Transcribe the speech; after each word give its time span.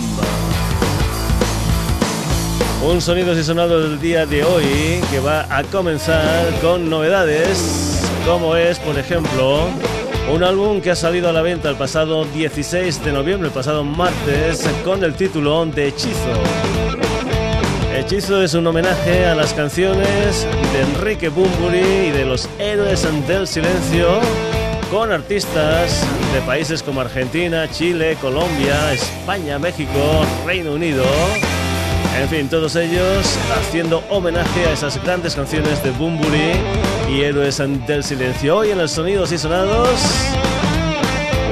Un 2.84 3.02
Sonidos 3.02 3.36
y 3.36 3.44
Sonados 3.44 3.90
del 3.90 4.00
día 4.00 4.24
de 4.24 4.42
hoy 4.44 5.02
que 5.10 5.20
va 5.20 5.46
a 5.54 5.62
comenzar 5.64 6.58
con 6.62 6.88
novedades, 6.88 8.00
como 8.24 8.56
es, 8.56 8.78
por 8.78 8.98
ejemplo, 8.98 9.68
un 10.32 10.42
álbum 10.42 10.80
que 10.80 10.90
ha 10.90 10.96
salido 10.96 11.28
a 11.28 11.32
la 11.32 11.42
venta 11.42 11.68
el 11.68 11.76
pasado 11.76 12.24
16 12.24 13.04
de 13.04 13.12
noviembre, 13.12 13.48
el 13.48 13.54
pasado 13.54 13.84
martes, 13.84 14.68
con 14.84 15.02
el 15.04 15.14
título 15.14 15.64
de 15.66 15.88
Hechizo. 15.88 16.42
Hechizo 17.94 18.42
es 18.42 18.54
un 18.54 18.66
homenaje 18.66 19.26
a 19.26 19.34
las 19.34 19.54
canciones 19.54 20.46
de 20.72 20.80
Enrique 20.80 21.28
Bumburi 21.28 21.78
y 21.78 22.10
de 22.10 22.24
los 22.24 22.48
héroes 22.58 23.06
del 23.26 23.46
silencio 23.46 24.20
con 24.90 25.12
artistas 25.12 26.06
de 26.32 26.40
países 26.42 26.82
como 26.82 27.00
Argentina, 27.00 27.68
Chile, 27.70 28.16
Colombia, 28.20 28.92
España, 28.92 29.58
México, 29.58 30.24
Reino 30.44 30.72
Unido. 30.72 31.04
En 32.18 32.28
fin, 32.30 32.48
todos 32.48 32.74
ellos 32.76 33.38
haciendo 33.58 34.02
homenaje 34.08 34.66
a 34.66 34.72
esas 34.72 35.02
grandes 35.04 35.34
canciones 35.34 35.82
de 35.84 35.90
Bumburi 35.90 36.52
y 37.10 37.20
Héroes 37.20 37.62
del 37.86 38.02
Silencio. 38.02 38.56
Hoy 38.56 38.70
en 38.70 38.78
los 38.78 38.92
Sonidos 38.92 39.32
y 39.32 39.38
Sonados, 39.38 40.00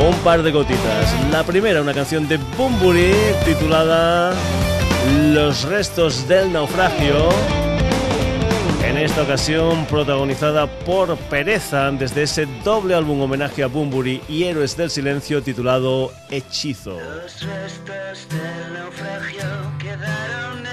un 0.01 0.17
par 0.25 0.43
de 0.43 0.51
gotitas. 0.51 1.15
La 1.31 1.45
primera, 1.45 1.83
una 1.83 1.93
canción 1.93 2.27
de 2.29 2.39
Bumburi 2.57 3.13
titulada 3.45 4.33
Los 5.33 5.65
restos 5.65 6.27
del 6.27 6.53
naufragio. 6.53 7.29
Esta 9.05 9.23
ocasión 9.23 9.85
protagonizada 9.85 10.67
por 10.67 11.15
Pereza 11.29 11.91
desde 11.91 12.23
ese 12.23 12.47
doble 12.65 12.95
álbum 12.95 13.21
homenaje 13.21 13.63
a 13.63 13.67
Bumburi 13.67 14.23
y 14.31 14.45
Héroes 14.45 14.79
del 14.79 14.89
Silencio 14.89 15.43
titulado 15.43 16.11
Hechizo. 16.31 16.99
Los 16.99 17.43
restos 17.43 18.27
del 18.31 18.73
naufragio 18.73 19.45
quedaron 19.79 20.65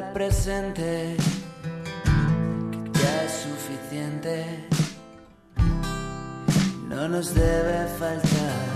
presente, 0.00 1.16
que 2.70 2.98
ya 2.98 3.24
es 3.24 3.32
suficiente, 3.46 4.68
no 6.88 7.08
nos 7.08 7.34
debe 7.34 7.86
faltar. 7.98 8.70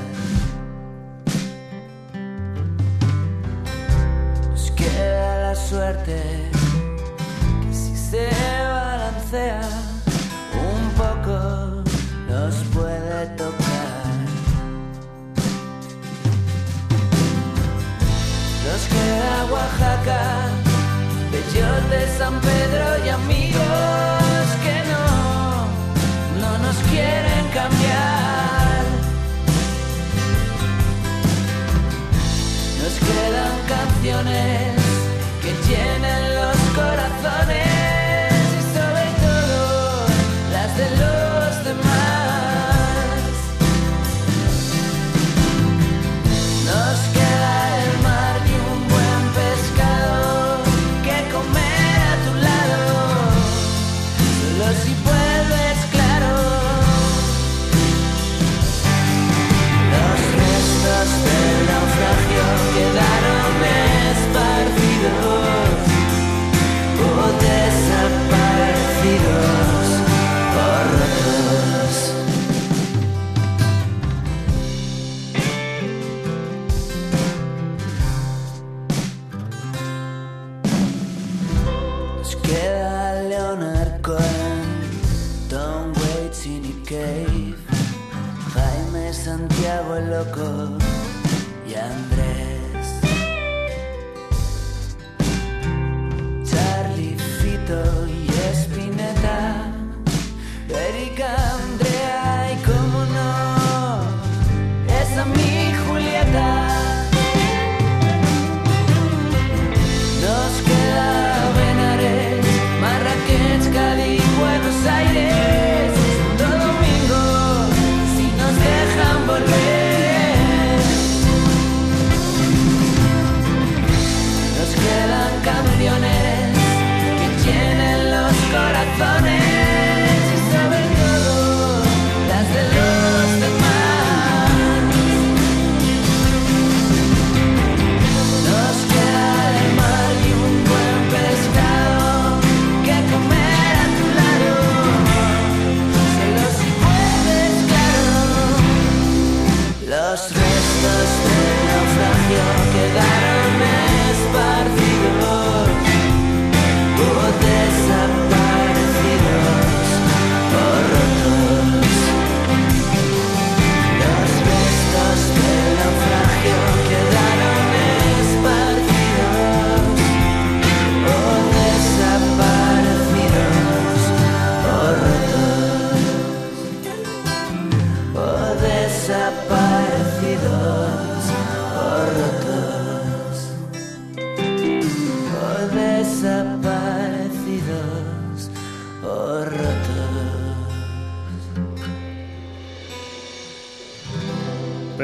Nos 4.50 4.70
queda 4.72 5.40
la 5.48 5.54
suerte 5.54 6.22
que 7.62 7.74
si 7.74 7.96
se 7.96 8.28
balancea 8.68 9.60
un 10.70 10.90
poco 11.02 11.82
nos 12.28 12.54
puede 12.74 13.26
tocar. 13.36 13.96
Nos 18.66 18.82
queda 18.88 19.46
Oaxaca 19.50 20.65
de 21.56 22.06
San 22.18 22.38
Pedro 22.40 23.06
y 23.06 23.08
amigos 23.08 24.46
que 24.62 24.78
no, 24.92 25.66
no 26.40 26.58
nos 26.58 26.76
quieren 26.90 27.48
cambiar. 27.54 28.84
Nos 32.82 32.94
quedan 33.08 33.54
canciones 33.68 34.75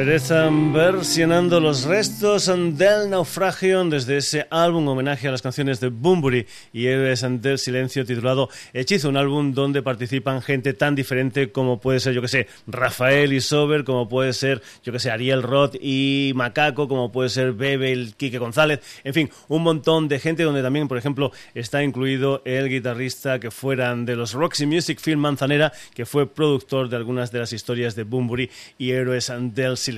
Pereza 0.03 0.51
versionando 0.51 1.61
los 1.61 1.85
restos 1.85 2.47
del 2.47 3.09
naufragio 3.09 3.85
desde 3.85 4.17
ese 4.17 4.49
álbum 4.51 4.89
homenaje 4.89 5.29
a 5.29 5.31
las 5.31 5.43
canciones 5.43 5.79
de 5.79 5.91
Bumburi 5.91 6.45
y 6.73 6.87
Héroes 6.87 7.25
del 7.41 7.57
Silencio 7.57 8.05
titulado 8.05 8.49
Hechizo, 8.73 9.11
un 9.11 9.17
álbum 9.17 9.55
donde 9.55 9.81
participan 9.81 10.43
gente 10.43 10.75
tan 10.75 10.97
diferente 10.97 11.53
como 11.53 11.81
puede 11.81 12.01
ser, 12.01 12.15
yo 12.15 12.21
que 12.21 12.27
sé, 12.27 12.49
Rafael 12.67 13.33
y 13.33 13.41
Sober, 13.41 13.85
como 13.85 14.09
puede 14.09 14.33
ser, 14.33 14.61
yo 14.83 14.93
que 14.93 14.99
sé, 14.99 15.09
Ariel 15.09 15.45
Roth 15.45 15.77
y 15.81 16.33
Macaco, 16.35 16.89
como 16.89 17.13
puede 17.13 17.29
ser 17.29 17.53
Bebe, 17.53 17.93
el 17.93 18.17
Quique 18.17 18.39
González, 18.39 18.81
en 19.05 19.15
fin, 19.15 19.31
un 19.47 19.63
montón 19.63 20.09
de 20.09 20.19
gente 20.19 20.43
donde 20.43 20.63
también, 20.63 20.89
por 20.89 20.99
ejemplo, 20.99 21.31
está 21.55 21.85
incluido 21.85 22.43
el 22.45 22.69
guitarrista 22.69 23.39
que 23.39 23.53
fueran 23.53 24.05
de 24.05 24.17
los 24.17 24.33
Roxy 24.33 24.67
Music 24.67 24.99
Film 24.99 25.21
Manzanera, 25.21 25.73
que 25.95 26.07
fue 26.07 26.29
productor 26.29 26.89
de 26.89 26.97
algunas 26.97 27.31
de 27.31 27.39
las 27.39 27.53
historias 27.53 27.95
de 27.95 28.03
Bumburi 28.03 28.51
y 28.79 28.91
Héroes 28.91 29.33
del 29.39 29.77
silencio. 29.77 29.92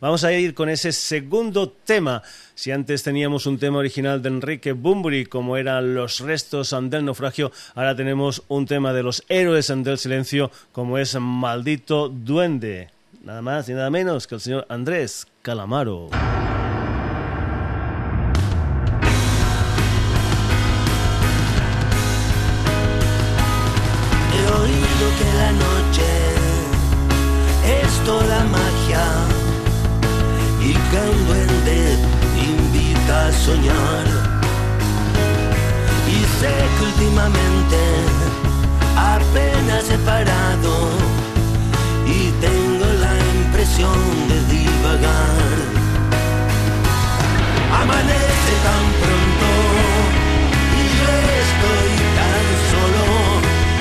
Vamos 0.00 0.24
a 0.24 0.32
ir 0.32 0.54
con 0.54 0.68
ese 0.68 0.92
segundo 0.92 1.68
tema. 1.70 2.22
Si 2.54 2.70
antes 2.70 3.02
teníamos 3.02 3.46
un 3.46 3.58
tema 3.58 3.78
original 3.78 4.22
de 4.22 4.28
Enrique 4.28 4.72
Bumburi, 4.72 5.26
como 5.26 5.56
eran 5.56 5.94
Los 5.94 6.20
restos 6.20 6.74
del 6.82 7.04
naufragio, 7.04 7.52
ahora 7.74 7.94
tenemos 7.94 8.42
un 8.48 8.66
tema 8.66 8.92
de 8.92 9.02
los 9.02 9.24
héroes 9.28 9.68
del 9.68 9.98
silencio, 9.98 10.50
como 10.72 10.98
es 10.98 11.14
Maldito 11.18 12.08
Duende. 12.08 12.90
Nada 13.22 13.42
más 13.42 13.68
y 13.68 13.74
nada 13.74 13.90
menos 13.90 14.26
que 14.26 14.36
el 14.36 14.40
señor 14.40 14.66
Andrés 14.68 15.26
Calamaro. 15.42 16.10
Y 36.06 36.18
sé 36.40 36.52
que 36.76 36.84
últimamente 36.84 37.78
apenas 38.94 39.88
he 39.90 39.98
parado 39.98 40.90
y 42.06 42.30
tengo 42.40 42.86
la 43.04 43.14
impresión 43.40 43.98
de 44.28 44.38
divagar. 44.54 45.56
Amanece 47.80 48.52
tan 48.68 48.84
pronto 49.00 49.48
y 50.78 50.84
yo 50.98 51.12
estoy 51.42 51.92
tan 52.20 52.46
solo 52.72 53.04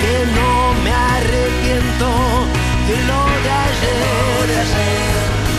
que 0.02 0.16
no 0.38 0.52
me 0.84 0.92
arrepiento 0.92 2.08
de 2.88 2.98
lo 3.10 3.22
de 3.44 3.52
ayer. 3.68 4.48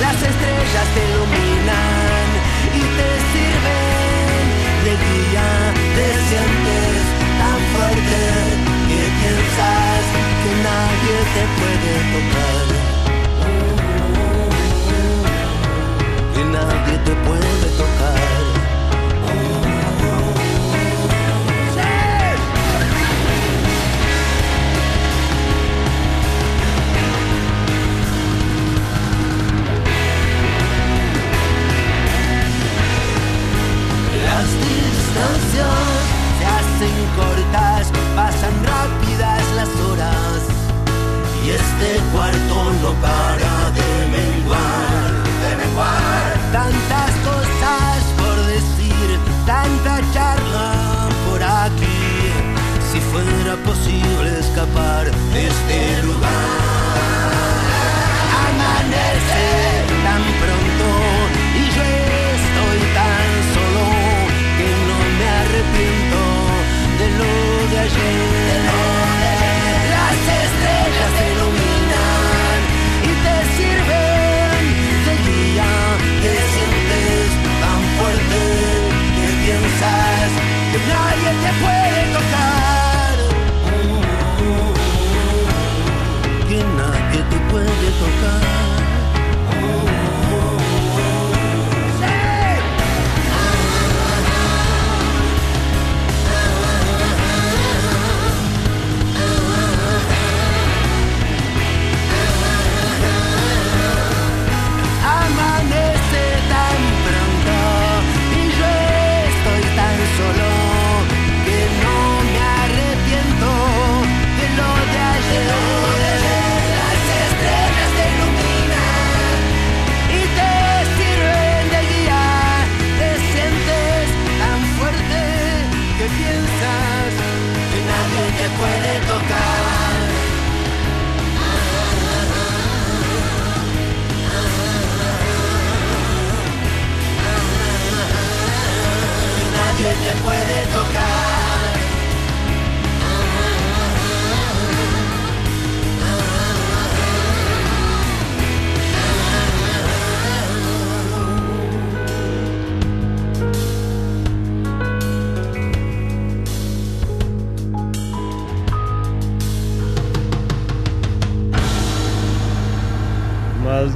Las 0.01 0.17
estrellas 0.17 0.87
te 0.95 1.01
iluminan 1.11 2.08
te 11.35 11.43
puede 11.57 11.95
tocar. 12.13 12.48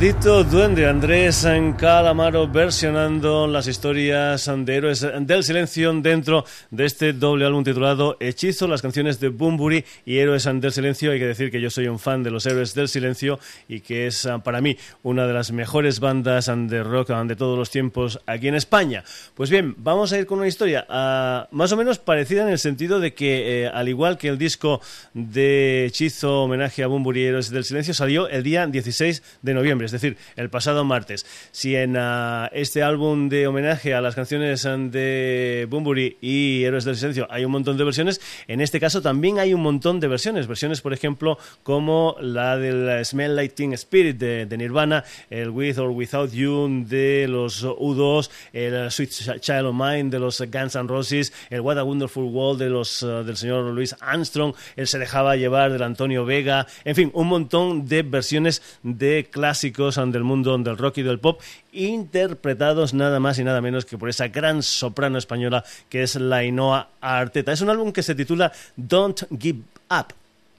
Maldito 0.02 0.42
duende 0.42 0.88
Andrés 0.88 1.46
Calamaro 1.78 2.48
versionando 2.48 3.46
las 3.46 3.68
historias 3.68 4.50
de 4.52 4.74
héroes 4.74 5.06
del 5.20 5.44
silencio 5.44 5.92
dentro 5.92 6.44
de 6.72 6.86
este 6.86 7.12
doble 7.12 7.46
álbum 7.46 7.62
titulado 7.62 8.16
Hechizo, 8.18 8.66
las 8.66 8.82
canciones 8.82 9.20
de 9.20 9.28
Bumburi 9.28 9.84
y 10.04 10.18
Héroes 10.18 10.42
del 10.42 10.72
Silencio. 10.72 11.12
Hay 11.12 11.20
que 11.20 11.26
decir 11.26 11.52
que 11.52 11.60
yo 11.60 11.70
soy 11.70 11.86
un 11.86 12.00
fan 12.00 12.24
de 12.24 12.32
los 12.32 12.44
Héroes 12.46 12.74
del 12.74 12.88
Silencio 12.88 13.38
y 13.68 13.78
que 13.78 14.08
es 14.08 14.26
ah, 14.26 14.42
para 14.42 14.60
mí 14.60 14.76
una 15.04 15.24
de 15.28 15.34
las 15.34 15.52
mejores 15.52 16.00
bandas 16.00 16.50
de 16.52 16.82
rock 16.82 17.10
de 17.10 17.36
todos 17.36 17.56
los 17.56 17.70
tiempos 17.70 18.18
aquí 18.26 18.48
en 18.48 18.56
España. 18.56 19.04
Pues 19.36 19.50
bien, 19.50 19.76
vamos 19.78 20.12
a 20.12 20.18
ir 20.18 20.26
con 20.26 20.38
una 20.38 20.48
historia 20.48 20.84
ah, 20.88 21.46
más 21.52 21.70
o 21.70 21.76
menos 21.76 22.00
parecida 22.00 22.42
en 22.42 22.48
el 22.48 22.58
sentido 22.58 22.98
de 22.98 23.14
que, 23.14 23.66
eh, 23.66 23.68
al 23.68 23.88
igual 23.88 24.18
que 24.18 24.26
el 24.26 24.36
disco 24.36 24.80
de 25.14 25.86
Hechizo 25.86 26.42
homenaje 26.42 26.82
a 26.82 26.88
Bumburi 26.88 27.20
y 27.20 27.26
Héroes 27.26 27.50
del 27.50 27.62
Silencio, 27.62 27.94
salió 27.94 28.28
el 28.28 28.42
día 28.42 28.66
16 28.66 29.22
de 29.42 29.54
noviembre, 29.54 29.91
es 29.94 30.00
decir, 30.00 30.16
el 30.36 30.50
pasado 30.50 30.84
martes. 30.84 31.26
Si 31.50 31.76
en 31.76 31.96
ah, 31.96 32.48
este 32.52 32.82
álbum 32.82 33.28
de 33.28 33.46
homenaje 33.46 33.94
a 33.94 34.00
las 34.00 34.14
canciones 34.14 34.62
de 34.62 35.66
Bumburi 35.68 36.16
y 36.20 36.64
Héroes 36.64 36.84
del 36.84 36.96
Silencio 36.96 37.26
hay 37.30 37.44
un 37.44 37.52
montón 37.52 37.76
de 37.76 37.84
versiones, 37.84 38.20
en 38.48 38.60
este 38.60 38.80
caso 38.80 39.02
también 39.02 39.38
hay 39.38 39.54
un 39.54 39.62
montón 39.62 40.00
de 40.00 40.08
versiones. 40.08 40.46
Versiones, 40.46 40.80
por 40.80 40.92
ejemplo, 40.92 41.38
como 41.62 42.16
la 42.20 42.56
del 42.56 43.04
Smell 43.04 43.36
Like 43.36 43.54
Teen 43.54 43.72
Spirit 43.74 44.16
de, 44.16 44.56
Nirvana, 44.56 45.04
el 45.30 45.50
With 45.50 45.78
or 45.78 45.90
Without 45.90 46.32
You 46.32 46.84
de 46.86 47.26
los 47.28 47.64
U2, 47.64 48.30
el 48.52 48.90
Sweet 48.90 49.40
Child 49.40 49.66
of 49.66 49.74
Mine 49.74 50.10
de 50.10 50.18
los 50.18 50.40
Guns 50.40 50.74
N' 50.76 50.88
Roses, 50.88 51.32
el 51.50 51.60
What 51.60 51.78
a 51.78 51.84
Wonderful 51.84 52.24
World 52.24 52.60
de 52.60 52.70
los, 52.70 53.02
ah, 53.02 53.22
del 53.22 53.36
señor 53.36 53.64
Louis 53.64 53.94
Armstrong, 54.00 54.54
él 54.76 54.86
se 54.86 54.98
dejaba 54.98 55.36
llevar 55.36 55.72
del 55.72 55.82
Antonio 55.82 56.24
Vega, 56.24 56.66
en 56.84 56.94
fin, 56.94 57.10
un 57.14 57.28
montón 57.28 57.86
de 57.86 58.02
versiones 58.02 58.62
de 58.82 59.28
clásicos 59.30 59.81
del 59.90 60.22
mundo 60.22 60.56
del 60.56 60.78
rock 60.78 60.98
y 60.98 61.02
del 61.02 61.18
pop, 61.18 61.40
interpretados 61.72 62.94
nada 62.94 63.18
más 63.18 63.38
y 63.38 63.44
nada 63.44 63.60
menos 63.60 63.84
que 63.84 63.98
por 63.98 64.08
esa 64.08 64.28
gran 64.28 64.62
soprano 64.62 65.18
española 65.18 65.64
que 65.88 66.02
es 66.02 66.14
la 66.16 66.44
Inoa 66.44 66.88
Arteta. 67.00 67.52
Es 67.52 67.60
un 67.60 67.70
álbum 67.70 67.92
que 67.92 68.02
se 68.02 68.14
titula 68.14 68.52
Don't 68.76 69.24
Give 69.38 69.60
Up. 69.90 70.14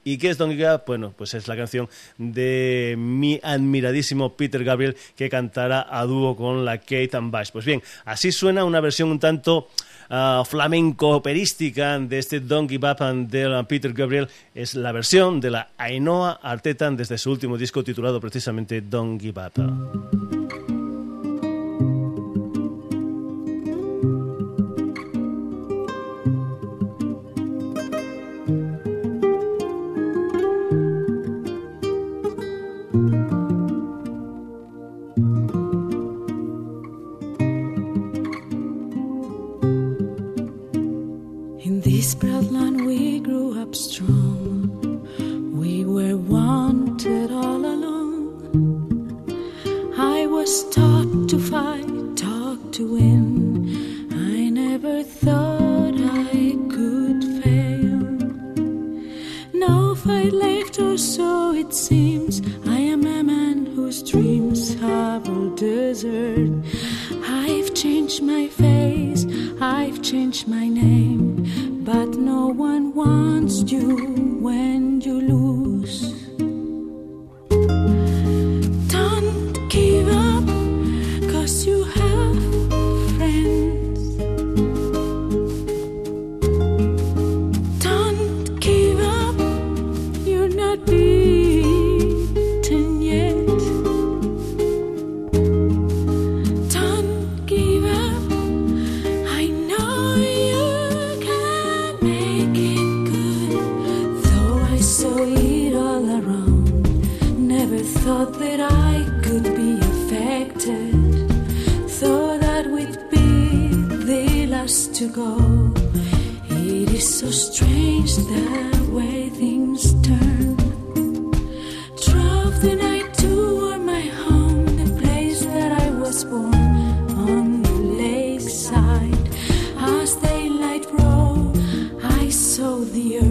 ¿Y 0.06 0.18
qué 0.18 0.28
es 0.28 0.36
Don't 0.36 0.52
Give 0.52 0.74
Up? 0.74 0.82
Bueno, 0.86 1.14
pues 1.16 1.32
es 1.32 1.48
la 1.48 1.56
canción 1.56 1.88
de 2.18 2.94
mi 2.98 3.40
admiradísimo 3.42 4.34
Peter 4.34 4.62
Gabriel 4.62 4.96
que 5.16 5.30
cantará 5.30 5.86
a 5.88 6.04
dúo 6.04 6.36
con 6.36 6.66
la 6.66 6.78
Kate 6.78 7.10
and 7.14 7.30
Bash. 7.30 7.50
Pues 7.50 7.64
bien, 7.64 7.82
así 8.04 8.30
suena 8.30 8.64
una 8.64 8.80
versión 8.80 9.10
un 9.10 9.18
tanto 9.18 9.68
uh, 10.10 10.44
flamenco 10.44 11.10
operística 11.10 11.98
de 11.98 12.18
este 12.18 12.40
Don't 12.40 12.70
Give 12.70 12.84
de 13.28 13.64
Peter 13.68 13.92
Gabriel 13.92 14.28
es 14.54 14.74
la 14.74 14.92
versión 14.92 15.40
de 15.40 15.50
la 15.50 15.68
Ainhoa 15.76 16.40
Arteta 16.42 16.90
desde 16.90 17.18
su 17.18 17.30
último 17.30 17.56
disco 17.56 17.82
titulado 17.82 18.20
precisamente 18.20 18.80
Don't 18.80 19.20
Give. 19.20 19.34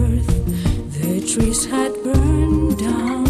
earth, 0.02 1.00
the 1.00 1.20
trees 1.26 1.64
had 1.66 1.92
burned 2.02 2.78
down. 2.78 3.23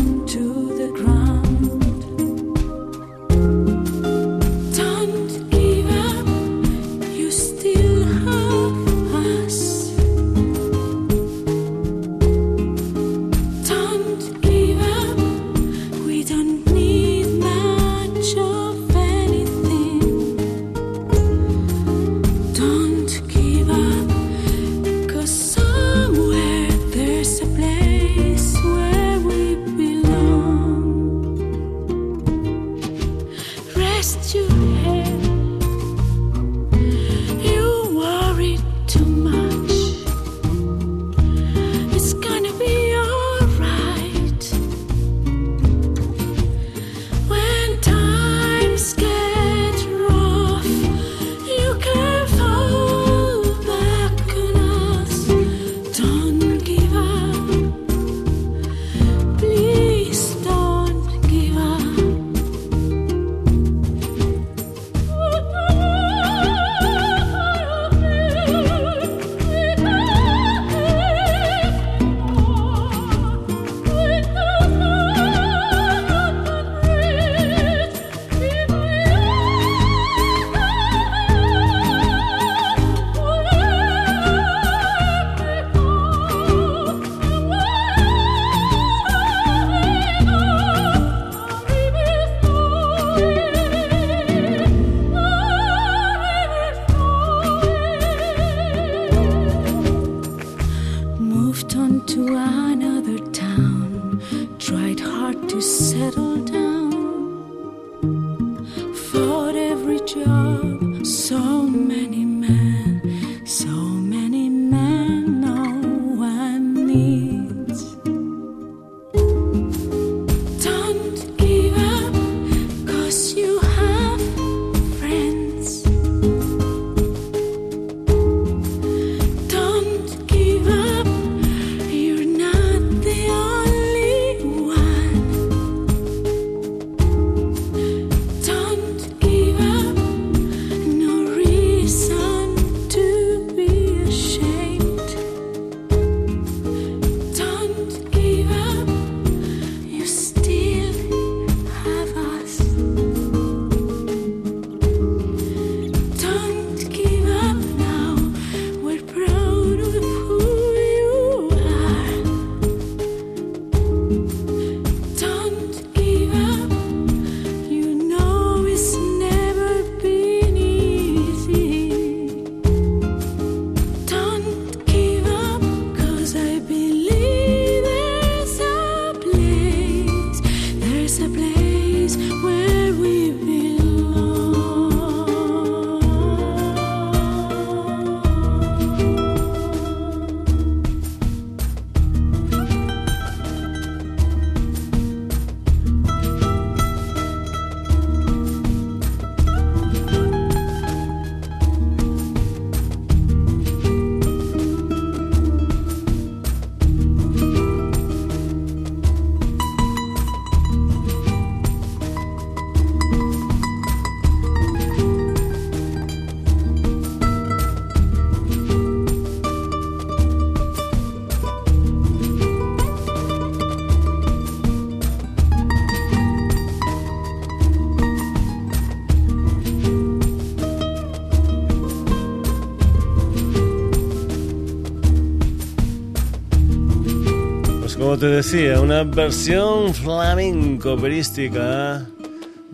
Como 238.14 238.26
te 238.28 238.32
decía, 238.36 238.80
una 238.80 239.02
versión 239.02 239.92
flamenco 239.92 240.92
operística 240.92 242.06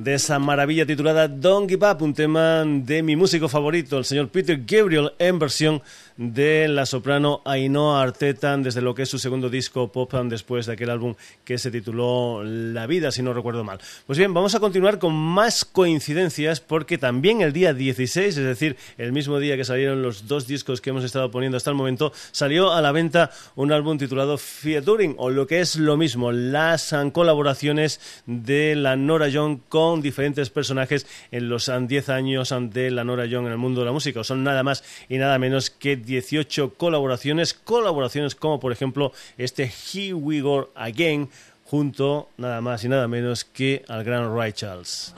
de 0.01 0.15
esa 0.15 0.39
maravilla 0.39 0.87
titulada 0.87 1.29
Don't 1.29 1.69
Give 1.69 1.87
Up, 1.87 2.01
un 2.01 2.15
tema 2.15 2.65
de 2.65 3.03
mi 3.03 3.17
músico 3.17 3.51
favorito, 3.51 3.99
el 3.99 4.07
señor 4.07 4.31
Peter 4.31 4.59
Gabriel, 4.67 5.13
en 5.19 5.39
versión 5.39 5.83
de 6.17 6.69
la 6.69 6.87
soprano 6.87 7.43
Ainhoa 7.45 8.03
Arteta 8.03 8.57
desde 8.57 8.81
lo 8.81 8.95
que 8.95 9.03
es 9.03 9.09
su 9.11 9.19
segundo 9.19 9.51
disco 9.51 9.93
Pop 9.93 10.13
después 10.25 10.67
de 10.67 10.73
aquel 10.73 10.91
álbum 10.91 11.15
que 11.45 11.59
se 11.59 11.71
tituló 11.71 12.43
La 12.43 12.87
vida, 12.87 13.13
si 13.13 13.23
no 13.23 13.35
recuerdo 13.35 13.63
mal. 13.63 13.79
Pues 14.07 14.19
bien, 14.19 14.33
vamos 14.33 14.55
a 14.55 14.61
continuar 14.61 14.99
con 14.99 15.15
más 15.15 15.67
coincidencias 15.67 16.61
porque 16.61 16.97
también 16.97 17.43
el 17.43 17.53
día 17.53 17.75
16, 17.75 18.37
es 18.39 18.45
decir, 18.45 18.77
el 18.97 19.13
mismo 19.13 19.39
día 19.39 19.57
que 19.59 19.65
salieron 19.67 20.03
los 20.03 20.27
dos 20.27 20.47
discos 20.47 20.81
que 20.81 20.91
hemos 20.91 21.05
estado 21.05 21.31
poniendo 21.31 21.59
hasta 21.59 21.71
el 21.71 21.77
momento, 21.77 22.13
salió 22.33 22.73
a 22.73 22.81
la 22.81 22.93
venta 22.93 23.31
un 23.55 23.71
álbum 23.71 23.99
titulado 23.99 24.39
Featuring, 24.39 25.15
o 25.19 25.29
lo 25.29 25.47
que 25.47 25.61
es 25.61 25.77
lo 25.77 25.99
mismo, 25.99 26.33
las 26.33 26.95
colaboraciones 27.13 28.23
de 28.25 28.77
la 28.77 28.97
Nora 28.97 29.29
Young 29.29 29.61
con 29.69 29.90
diferentes 29.97 30.51
personajes 30.51 31.07
en 31.31 31.49
los 31.49 31.71
10 31.89 32.09
años 32.09 32.55
de 32.71 32.91
la 32.91 33.05
Nora 33.05 33.27
Young 33.27 33.47
en 33.47 33.53
el 33.53 33.59
mundo 33.59 33.81
de 33.81 33.87
la 33.87 33.93
música. 33.93 34.23
Son 34.25 34.45
nada 34.45 34.63
más 34.63 34.85
y 35.09 35.19
nada 35.19 35.39
menos 35.39 35.71
que 35.71 35.97
18 35.97 36.75
colaboraciones, 36.75 37.55
colaboraciones 37.55 38.35
como 38.35 38.61
por 38.61 38.73
ejemplo 38.73 39.13
este 39.39 39.65
Here 39.65 40.15
We 40.15 40.41
Go 40.41 40.71
Again 40.75 41.29
junto 41.65 42.29
nada 42.37 42.61
más 42.61 42.85
y 42.85 42.89
nada 42.89 43.09
menos 43.09 43.45
que 43.45 43.85
al 43.89 44.05
gran 44.05 44.35
Ray 44.37 44.53
Charles. 44.53 45.15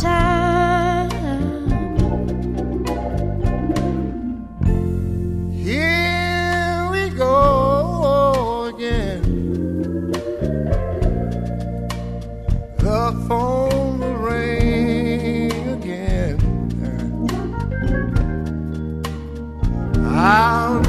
Here 0.00 0.08
we 6.90 7.10
go 7.10 8.72
again. 8.74 9.22
The 12.78 13.12
phone 13.28 13.98
will 14.00 14.14
ring 14.14 15.52
again. 15.68 16.38
I'll 20.06 20.79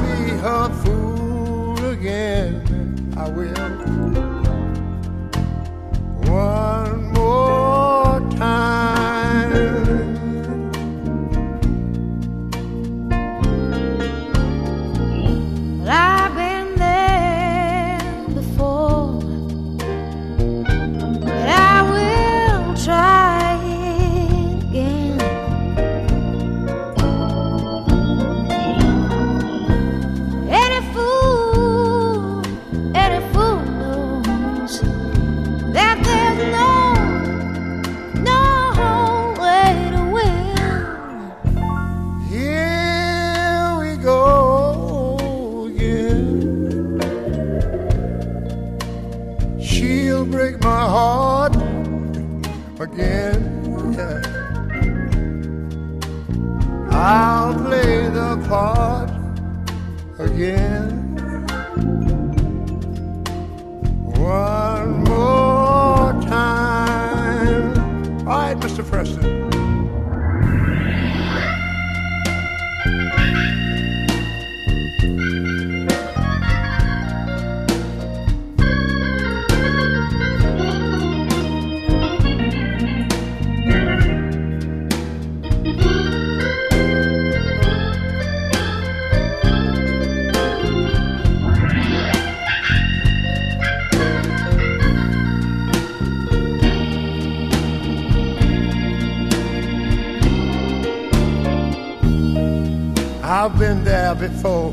I've 103.44 103.58
been 103.58 103.82
there 103.82 104.14
before. 104.14 104.72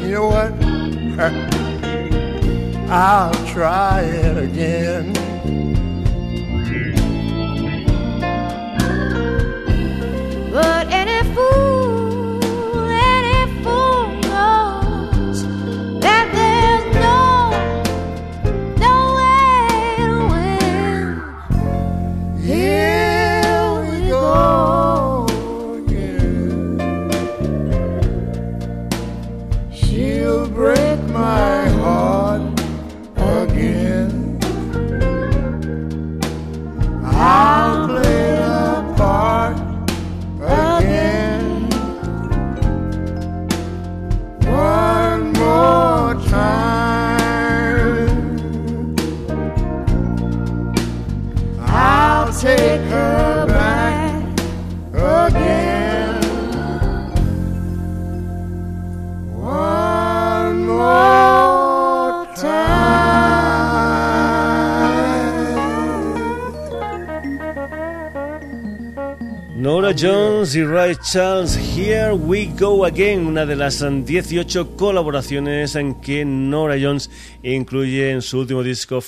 You 0.00 0.12
know 0.12 0.28
what? 0.28 0.52
I'll 2.88 3.34
try 3.46 4.02
it 4.02 4.38
again. 4.38 5.23
Jones 70.54 70.56
y 70.56 70.64
Ray 70.64 70.96
Charles, 70.96 71.56
Here 71.56 72.12
We 72.12 72.50
Go 72.58 72.84
Again, 72.84 73.26
una 73.26 73.44
de 73.44 73.56
las 73.56 73.84
18 74.04 74.76
colaboraciones 74.76 75.74
en 75.74 75.94
que 75.94 76.24
Nora 76.24 76.76
Jones 76.80 77.10
incluye 77.42 78.10
en 78.10 78.22
su 78.22 78.40
último 78.40 78.62
disco 78.62 79.00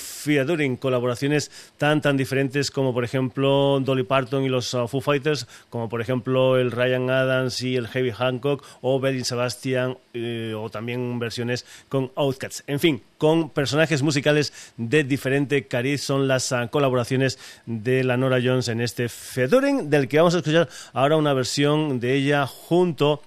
Colaboraciones 0.79 1.51
tan 1.77 2.01
tan 2.01 2.17
diferentes 2.17 2.71
como 2.71 2.93
por 2.93 3.03
ejemplo 3.03 3.79
Dolly 3.79 4.03
Parton 4.03 4.43
y 4.43 4.49
los 4.49 4.73
uh, 4.73 4.87
Foo 4.87 5.01
Fighters, 5.01 5.47
como 5.69 5.89
por 5.89 6.01
ejemplo 6.01 6.57
el 6.57 6.71
Ryan 6.71 7.09
Adams 7.09 7.61
y 7.61 7.75
el 7.75 7.87
Heavy 7.87 8.11
Hancock, 8.11 8.63
o 8.81 8.99
Belly 8.99 9.23
Sebastian, 9.23 9.97
eh, 10.13 10.53
o 10.57 10.69
también 10.69 11.19
versiones 11.19 11.65
con 11.89 12.11
Outcats. 12.15 12.63
En 12.67 12.79
fin, 12.79 13.01
con 13.17 13.49
personajes 13.49 14.03
musicales 14.03 14.53
de 14.77 15.03
diferente 15.03 15.67
cariz 15.67 16.01
son 16.01 16.27
las 16.27 16.51
uh, 16.51 16.67
colaboraciones 16.69 17.39
de 17.65 18.03
la 18.03 18.17
Nora 18.17 18.39
Jones 18.43 18.67
en 18.67 18.81
este 18.81 19.09
Featuring, 19.09 19.89
del 19.89 20.07
que 20.07 20.17
vamos 20.17 20.35
a 20.35 20.39
escuchar 20.39 20.69
ahora 20.93 21.17
una 21.17 21.33
versión 21.33 21.99
de 21.99 22.15
ella 22.15 22.47
junto 22.47 23.21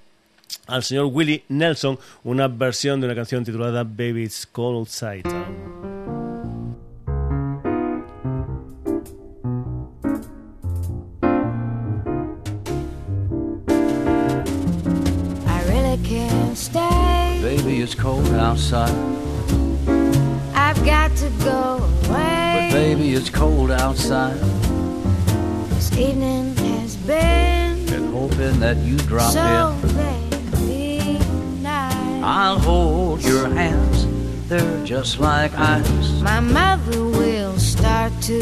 al 0.66 0.82
señor 0.82 1.06
Willie 1.06 1.44
Nelson, 1.48 1.98
una 2.24 2.48
versión 2.48 3.00
de 3.00 3.06
una 3.06 3.14
canción 3.14 3.44
titulada 3.44 3.84
Baby 3.84 4.24
It's 4.24 4.46
Cold 4.46 4.78
Outside. 4.78 5.99
Stay. 16.60 17.38
Baby, 17.42 17.80
it's 17.80 17.94
cold 17.94 18.28
outside. 18.34 18.94
I've 20.54 20.84
got 20.84 21.14
to 21.16 21.30
go 21.42 21.78
away. 22.06 22.68
But 22.70 22.72
baby, 22.72 23.14
it's 23.14 23.30
cold 23.30 23.70
outside. 23.70 24.36
This 25.70 25.90
evening 25.96 26.54
has 26.56 26.96
been 26.96 27.86
Been 27.86 28.12
hoping 28.12 28.60
that 28.60 28.76
you 28.78 28.98
drop 28.98 29.32
so 29.32 29.78
in. 29.82 29.88
very 29.88 31.18
nice. 31.62 32.22
I'll 32.22 32.58
hold 32.58 33.22
your 33.24 33.48
hands. 33.48 34.06
They're 34.48 34.84
just 34.84 35.18
like 35.18 35.52
ice. 35.58 36.20
My 36.20 36.40
mother 36.40 37.04
will 37.04 37.56
start 37.58 38.12
to 38.22 38.38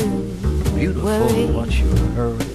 Beautiful, 0.75 1.05
worry. 1.05 1.47
what's 1.47 1.79
your 1.79 1.97
hurry? 2.17 2.48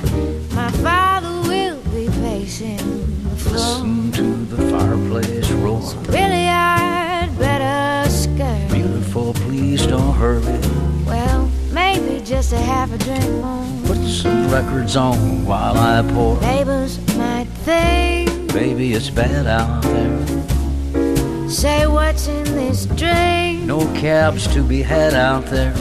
Maybe 12.53 12.65
just 12.65 12.93
a 12.93 12.97
drink. 12.97 13.85
Put 13.85 13.97
some 14.07 14.49
records 14.51 14.95
on 14.95 15.45
while 15.45 15.77
I 15.77 16.01
pour. 16.13 16.39
Neighbors 16.41 16.99
might 17.17 17.47
think, 17.65 18.51
Baby, 18.53 18.93
it's 18.93 19.09
bad 19.09 19.47
out 19.47 19.81
there. 19.83 21.49
say 21.49 21.87
what's 21.87 22.27
in 22.27 22.43
this 22.55 22.85
drink. 22.85 23.63
No 23.65 23.79
cabs 23.95 24.47
to 24.53 24.61
be 24.63 24.81
had 24.81 25.13
out 25.13 25.45
there. 25.47 25.73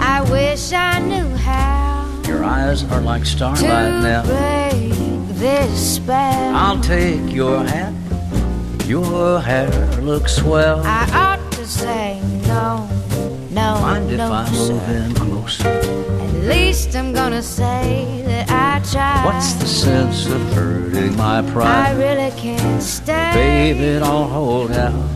I 0.00 0.20
wish 0.30 0.72
I 0.72 0.98
knew 1.00 1.28
how 1.36 2.22
Your 2.26 2.44
eyes 2.44 2.84
are 2.90 3.00
like 3.00 3.22
to 3.22 3.28
starlight 3.28 4.02
now. 4.02 4.22
break 4.24 4.92
this 5.38 5.96
spell. 5.96 6.54
I'll 6.54 6.80
take 6.80 7.32
your 7.32 7.64
hat. 7.64 7.92
Your 8.86 9.40
hair 9.40 9.70
looks 10.02 10.36
swell. 10.36 10.82
I 10.84 11.06
no, 13.62 13.80
Mind 13.80 14.10
if 14.10 14.18
no, 14.18 14.32
I 14.32 14.44
sir. 14.46 14.72
move 14.72 14.88
in 14.90 15.14
closer? 15.14 15.68
At 15.68 16.34
least 16.54 16.94
I'm 16.96 17.12
gonna 17.12 17.42
say 17.42 18.22
that 18.26 18.46
I 18.50 18.82
tried. 18.92 19.24
What's 19.26 19.52
the 19.54 19.66
sense 19.66 20.26
of 20.26 20.40
hurting 20.52 21.16
my 21.16 21.42
pride? 21.52 21.86
I 21.88 21.92
really 22.04 22.30
can't 22.40 22.82
stay. 22.82 23.30
Baby, 23.34 24.00
don't 24.00 24.28
hold 24.30 24.72
out. 24.72 25.11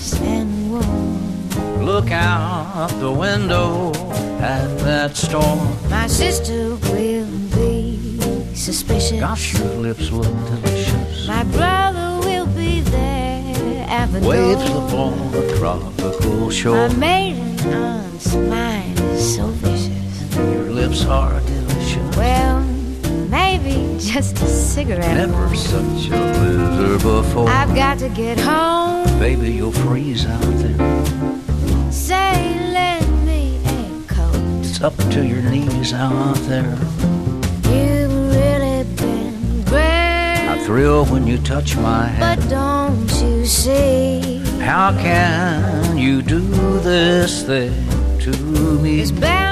Nice 0.00 0.20
and 0.20 0.72
warm. 0.72 1.84
Look 1.84 2.10
out 2.10 2.88
the 3.00 3.12
window 3.12 3.92
at 4.40 4.78
that 4.78 5.16
storm. 5.16 5.58
My 5.90 6.06
sister 6.06 6.76
will 6.92 7.26
be 7.54 8.54
suspicious. 8.54 9.20
Gosh, 9.20 9.54
your 9.58 9.68
lips 9.74 10.10
look 10.10 10.32
delicious. 10.46 11.28
My 11.28 11.44
brother 11.44 12.26
will 12.26 12.46
be 12.46 12.80
there 12.80 13.86
at 13.88 14.06
the 14.12 14.20
Waves 14.20 14.68
door. 14.68 14.86
upon 14.86 15.32
the 15.32 15.56
tropical 15.58 16.50
shore. 16.50 16.88
My 16.88 16.94
maiden 16.96 17.72
aunt's 17.72 18.34
mind 18.34 18.98
is 19.00 19.36
so 19.36 19.48
vicious. 19.48 20.36
Your 20.36 20.70
lips 20.70 21.04
are 21.04 21.40
delicious. 21.40 22.16
Well, 22.16 22.62
maybe 23.28 23.98
just 23.98 24.36
a 24.36 24.46
cigarette. 24.46 25.16
Never 25.16 25.46
more. 25.46 25.54
such 25.54 26.06
a 26.06 26.10
blizzard 26.10 27.02
before. 27.02 27.48
I've 27.48 27.74
got 27.74 27.98
to 27.98 28.08
get 28.08 28.38
home. 28.38 28.99
Baby, 29.20 29.52
you'll 29.52 29.70
freeze 29.70 30.24
out 30.24 30.40
there. 30.40 31.92
Say, 31.92 32.56
lend 32.72 33.26
me 33.26 33.60
a 33.66 34.06
coat. 34.08 34.64
It's 34.64 34.80
up 34.80 34.96
to 34.96 35.26
your 35.26 35.42
knees 35.42 35.92
out 35.92 36.36
there. 36.48 36.70
You've 37.68 38.34
really 38.34 38.84
been 38.96 39.62
great. 39.66 40.48
I 40.48 40.58
thrill 40.64 41.04
when 41.04 41.26
you 41.26 41.36
touch 41.36 41.76
my 41.76 42.16
But 42.18 42.40
don't 42.48 43.12
you 43.20 43.44
see? 43.44 44.38
How 44.58 44.92
can 44.92 45.98
you 45.98 46.22
do 46.22 46.40
this 46.80 47.42
thing 47.42 47.74
to 48.20 48.30
me? 48.80 49.49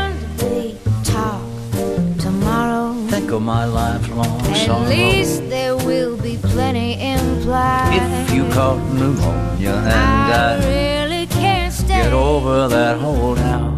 Tomorrow. 3.38 3.38
Think 3.38 3.38
of 3.38 3.42
my 3.42 3.64
lifelong 3.64 4.40
At 4.46 4.66
sorrow. 4.66 4.88
least 4.88 5.48
there 5.48 5.76
will 5.76 6.16
be 6.16 6.36
plenty 6.38 6.94
implied. 7.00 7.94
If 8.02 8.32
you 8.34 8.44
caught 8.52 8.78
pneumonia 8.92 9.70
and 9.70 9.88
I 9.88 10.30
died, 10.30 10.64
really 10.64 11.26
can't 11.26 11.72
stay. 11.72 12.02
get 12.02 12.12
over 12.12 12.66
that 12.68 12.98
holdout. 13.00 13.76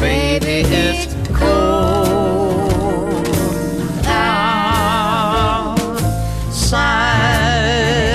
Baby, 0.00 0.64
it's 0.68 1.14
cold 1.32 3.26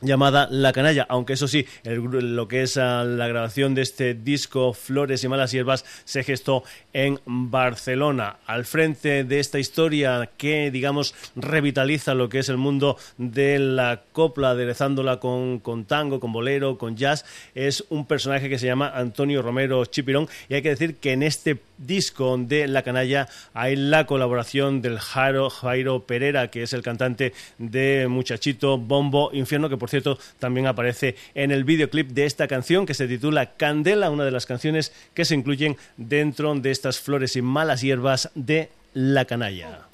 llamada 0.00 0.48
La 0.50 0.72
Canalla, 0.72 1.06
aunque 1.08 1.34
eso 1.34 1.48
sí, 1.48 1.66
el- 1.84 2.00
lo 2.36 2.48
que 2.48 2.62
es 2.62 2.76
ah, 2.76 3.04
la 3.04 3.28
grabación 3.28 3.74
de 3.74 3.82
este 3.82 4.14
disco 4.14 4.72
Flores 4.72 5.22
y 5.24 5.28
Malas 5.28 5.52
Hierbas 5.52 5.84
se 6.04 6.22
gestó 6.24 6.62
en 6.92 7.18
Barcelona. 7.26 8.36
Al 8.46 8.64
frente 8.64 9.24
de 9.24 9.40
esta 9.40 9.58
historia 9.58 10.30
que, 10.36 10.70
digamos, 10.70 11.14
revitaliza 11.36 12.14
lo 12.14 12.28
que 12.28 12.38
es 12.40 12.48
el 12.48 12.56
mundo 12.56 12.96
de 13.18 13.58
la 13.58 14.02
copla, 14.12 14.50
aderezándola 14.50 15.18
con, 15.20 15.58
con 15.58 15.84
tango, 15.84 16.20
con 16.20 16.32
bolero, 16.32 16.78
con 16.78 16.96
jazz, 16.96 17.24
es 17.54 17.84
un 17.90 18.06
personaje 18.06 18.48
que 18.48 18.58
se 18.58 18.66
llama 18.66 18.90
Antonio 18.94 19.42
Romero 19.42 19.84
Chipirón 19.84 20.28
y 20.48 20.54
hay 20.54 20.62
que 20.62 20.70
decir 20.70 20.96
que 20.96 21.12
en 21.12 21.22
este 21.22 21.58
disco 21.80 22.36
de 22.38 22.68
La 22.68 22.82
Canalla 22.82 23.28
hay 23.54 23.74
la 23.74 24.06
colaboración 24.06 24.82
del 24.82 24.98
Jairo, 24.98 25.50
Jairo 25.50 26.06
Pereira, 26.06 26.48
que 26.48 26.62
es 26.62 26.72
el 26.72 26.82
cantante 26.82 27.32
de 27.58 28.06
Muchachito 28.08 28.78
Bombo 28.78 29.30
Infierno, 29.32 29.68
que 29.68 29.76
por 29.76 29.90
cierto 29.90 30.18
también 30.38 30.66
aparece 30.66 31.16
en 31.34 31.50
el 31.50 31.64
videoclip 31.64 32.10
de 32.10 32.26
esta 32.26 32.46
canción 32.46 32.86
que 32.86 32.94
se 32.94 33.08
titula 33.08 33.54
Candela, 33.56 34.10
una 34.10 34.24
de 34.24 34.30
las 34.30 34.46
canciones 34.46 34.92
que 35.14 35.24
se 35.24 35.34
incluyen 35.34 35.76
dentro 35.96 36.54
de 36.54 36.70
estas 36.70 37.00
flores 37.00 37.36
y 37.36 37.42
malas 37.42 37.80
hierbas 37.80 38.30
de 38.34 38.70
La 38.94 39.24
Canalla. 39.24 39.86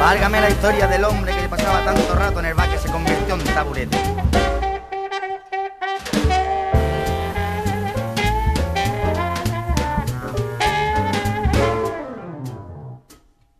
Válgame 0.00 0.40
la 0.40 0.48
historia 0.48 0.86
del 0.86 1.04
hombre 1.04 1.32
que 1.36 1.48
pasaba 1.48 1.84
tanto 1.84 2.14
rato 2.14 2.40
en 2.40 2.46
el 2.46 2.56
se 2.78 2.88
convirtió 2.90 3.34
en 3.34 3.44
taburete. 3.44 3.98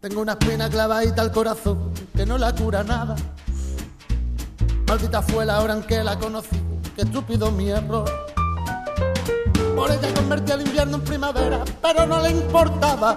Tengo 0.01 0.23
una 0.23 0.33
espina 0.33 0.71
clavadita 0.71 1.21
al 1.21 1.31
corazón 1.31 1.93
que 2.17 2.25
no 2.25 2.39
la 2.39 2.55
cura 2.55 2.83
nada. 2.83 3.15
Maldita 4.89 5.21
fue 5.21 5.45
la 5.45 5.61
hora 5.61 5.75
en 5.75 5.83
que 5.83 6.03
la 6.03 6.19
conocí, 6.19 6.59
qué 6.97 7.03
estúpido 7.03 7.51
mi 7.51 7.69
error. 7.69 8.11
Por 9.77 9.91
ella 9.91 10.15
convertí 10.15 10.53
el 10.53 10.63
invierno 10.63 10.97
en 10.97 11.03
primavera, 11.03 11.63
pero 11.83 12.07
no 12.07 12.23
le 12.23 12.31
importaba. 12.31 13.15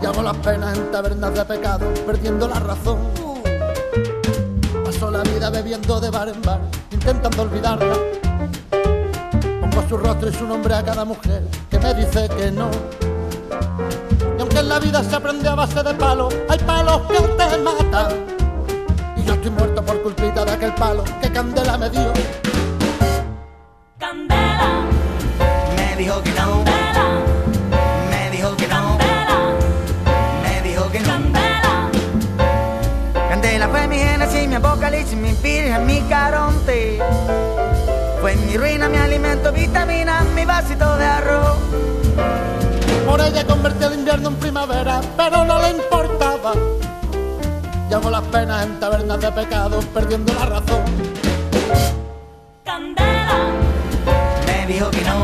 Y 0.00 0.06
hago 0.06 0.22
las 0.22 0.36
penas 0.38 0.78
en 0.78 0.90
tabernas 0.90 1.34
de 1.34 1.44
pecado, 1.44 1.92
perdiendo 2.06 2.48
la 2.48 2.60
razón. 2.60 3.00
Paso 4.82 5.10
la 5.10 5.22
vida 5.24 5.50
bebiendo 5.50 6.00
de 6.00 6.08
bar 6.08 6.28
en 6.30 6.40
bar, 6.40 6.60
intentando 6.90 7.42
olvidarla. 7.42 7.96
Pongo 9.60 9.88
su 9.90 9.98
rostro 9.98 10.30
y 10.30 10.32
su 10.32 10.46
nombre 10.46 10.74
a 10.74 10.82
cada 10.82 11.04
mujer 11.04 11.46
que 11.70 11.78
me 11.78 11.92
dice 11.92 12.30
que 12.30 12.50
no. 12.50 12.70
Aunque 14.54 14.60
en 14.60 14.68
la 14.68 14.78
vida 14.78 15.02
se 15.02 15.16
aprende 15.16 15.48
a 15.48 15.56
base 15.56 15.82
de 15.82 15.94
palos, 15.94 16.32
hay 16.48 16.58
palos 16.60 17.00
que 17.08 17.18
te 17.18 17.58
matan. 17.58 18.12
Y 19.16 19.24
yo 19.24 19.34
estoy 19.34 19.50
muerto 19.50 19.84
por 19.84 20.00
culpita 20.00 20.44
de 20.44 20.52
aquel 20.52 20.72
palo 20.74 21.02
que 21.20 21.32
Candela 21.32 21.76
me 21.76 21.90
dio. 21.90 22.12
Candela, 23.98 24.84
Me 25.74 25.96
dijo 25.96 26.22
que 26.22 26.30
no, 26.30 26.62
Candela, 26.62 27.20
me 28.10 28.30
dijo 28.30 28.56
que 28.56 28.68
no, 28.68 28.96
Candela, 28.96 29.38
me 30.44 30.62
dijo 30.68 30.88
que 30.92 31.00
no. 31.00 31.06
Candela, 31.08 31.90
Candela 33.28 33.68
fue 33.68 33.88
mi 33.88 33.98
génesis, 33.98 34.46
mi 34.48 34.54
apocalipsis, 34.54 35.16
mi 35.16 35.32
virgen, 35.32 35.84
mi 35.84 36.00
caronte. 36.02 37.02
Fue 38.20 38.36
mi 38.36 38.56
ruina, 38.56 38.88
mi 38.88 38.98
alimento, 38.98 39.50
vitamina, 39.50 40.20
mi 40.36 40.44
vasito 40.44 40.96
de 40.96 41.04
arroz. 41.04 41.58
Por 43.06 43.20
ella 43.20 43.46
convertí 43.46 43.84
el 43.84 43.94
invierno 43.94 44.28
en 44.30 44.36
primavera, 44.36 45.00
pero 45.16 45.44
no 45.44 45.60
le 45.60 45.70
importaba. 45.70 46.52
Hago 47.94 48.10
las 48.10 48.22
penas 48.22 48.66
en 48.66 48.80
tabernas 48.80 49.20
de 49.20 49.30
pecado, 49.30 49.78
perdiendo 49.94 50.34
la 50.34 50.46
razón. 50.46 50.82
Candela, 52.64 53.38
Me 54.46 54.66
dijo 54.66 54.90
que 54.90 55.00
no, 55.02 55.23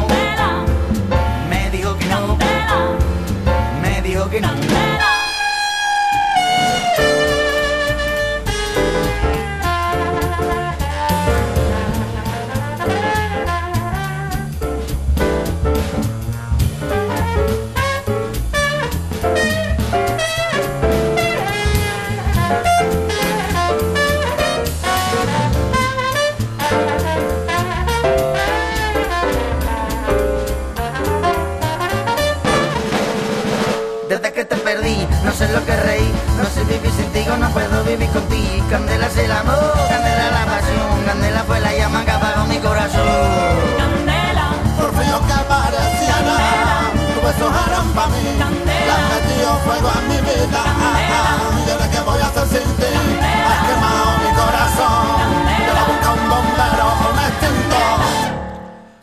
sin 37.31 37.37
ti, 37.37 37.41
no 37.41 37.51
puedo 37.51 37.85
vivir 37.85 38.09
contigo. 38.11 38.67
Candela 38.71 39.07
es 39.07 39.17
el 39.17 39.33
amor, 39.33 39.75
candela 39.89 40.31
la 40.31 40.47
pasión, 40.47 41.05
candela 41.07 41.45
fue 41.45 41.61
la 41.61 41.77
llama 41.77 42.05
que 42.05 42.11
apagó 42.11 42.47
mi 42.47 42.59
corazón. 42.59 43.07
Candela, 43.79 44.51
Por 44.79 44.95
frío 44.95 45.21
que 45.27 45.45
parecía 45.49 46.21
nada, 46.23 46.91
tus 47.15 47.25
besos 47.25 47.53
eran 47.67 47.89
para 47.95 48.09
mí. 48.09 48.23
Candela. 48.39 48.97
Le 48.97 49.05
metido 49.15 49.59
fuego 49.65 49.89
a 49.89 50.01
mi 50.03 50.17
vida. 50.17 50.63
Candela. 50.65 51.25
Y 51.67 51.71
ahora 51.71 51.91
qué 51.91 52.01
voy 52.01 52.21
a 52.21 52.27
hacer 52.27 52.47
sin 52.49 52.77
ti. 52.77 52.89
Candela. 52.95 53.51
Has 53.51 53.61
quemado 53.69 54.07
mi 54.19 54.31
corazón. 54.41 55.19
Candela. 55.21 55.67
Yo 55.67 55.75
la 55.75 55.85
busca 55.85 56.13
un 56.13 56.29
bombero, 56.31 56.87
un 57.11 57.19
extintor. 57.29 58.41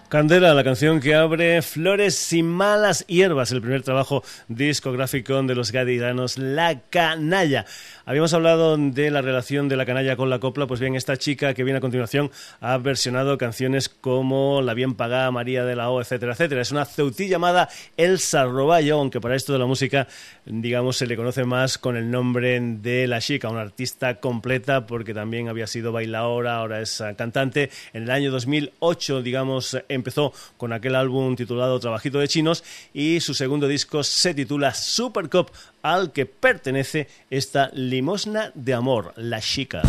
Candela, 0.10 0.54
la 0.54 0.64
canción 0.64 1.02
que 1.02 1.16
abre 1.16 1.62
Flores 1.62 2.32
y 2.32 2.42
Malas 2.42 3.06
Hierbas, 3.08 3.52
el 3.52 3.60
primer 3.60 3.84
trabajo 3.84 4.24
discográfico 4.48 5.44
de 5.44 5.54
los 5.54 5.74
gaditanos 5.74 6.38
La 6.38 6.80
Canalla. 6.90 7.66
Habíamos 8.10 8.34
hablado 8.34 8.78
de 8.78 9.12
la 9.12 9.22
relación 9.22 9.68
de 9.68 9.76
la 9.76 9.86
canalla 9.86 10.16
con 10.16 10.30
la 10.30 10.40
copla, 10.40 10.66
pues 10.66 10.80
bien, 10.80 10.96
esta 10.96 11.18
chica 11.18 11.54
que 11.54 11.66
viene 11.66 11.80
a 11.80 11.82
continuación 11.82 12.32
ha 12.62 12.78
versionado 12.78 13.38
canciones 13.38 13.90
como 13.90 14.62
La 14.62 14.74
Bien 14.74 14.96
Pagada, 14.96 15.30
María 15.30 15.66
de 15.66 15.76
la 15.76 15.90
O, 15.90 16.00
etcétera, 16.00 16.32
etcétera. 16.32 16.62
Es 16.62 16.72
una 16.72 16.86
ceutí 16.86 17.28
llamada 17.28 17.68
Elsa 17.98 18.46
Roballo, 18.46 18.98
aunque 18.98 19.20
para 19.20 19.36
esto 19.36 19.52
de 19.52 19.60
la 19.60 19.66
música, 19.66 20.08
digamos, 20.46 20.96
se 20.96 21.06
le 21.06 21.18
conoce 21.18 21.44
más 21.44 21.78
con 21.78 21.98
el 21.98 22.10
nombre 22.10 22.58
de 22.62 23.08
La 23.08 23.20
Chica, 23.20 23.50
una 23.50 23.60
artista 23.60 24.22
completa 24.22 24.86
porque 24.86 25.14
también 25.14 25.50
había 25.50 25.68
sido 25.68 25.92
bailadora, 25.92 26.56
ahora 26.56 26.80
es 26.80 27.02
eh, 27.02 27.14
cantante. 27.18 27.72
En 27.92 28.04
el 28.04 28.12
año 28.12 28.32
2008, 28.32 29.22
digamos, 29.22 29.78
empezó 29.90 30.32
con 30.56 30.72
aquel 30.72 30.96
álbum 30.96 31.36
titulado 31.36 31.78
Trabajito 31.82 32.20
de 32.20 32.30
Chinos 32.30 32.64
y 32.94 33.20
su 33.20 33.34
segundo 33.34 33.68
disco 33.68 34.02
se 34.02 34.34
titula 34.34 34.74
Super 34.74 35.30
Cup, 35.30 35.52
al 35.94 36.12
que 36.12 36.26
pertenece 36.26 37.08
esta 37.30 37.70
limosna 37.74 38.52
de 38.56 38.74
amor, 38.74 39.14
La 39.16 39.40
Chica. 39.42 39.82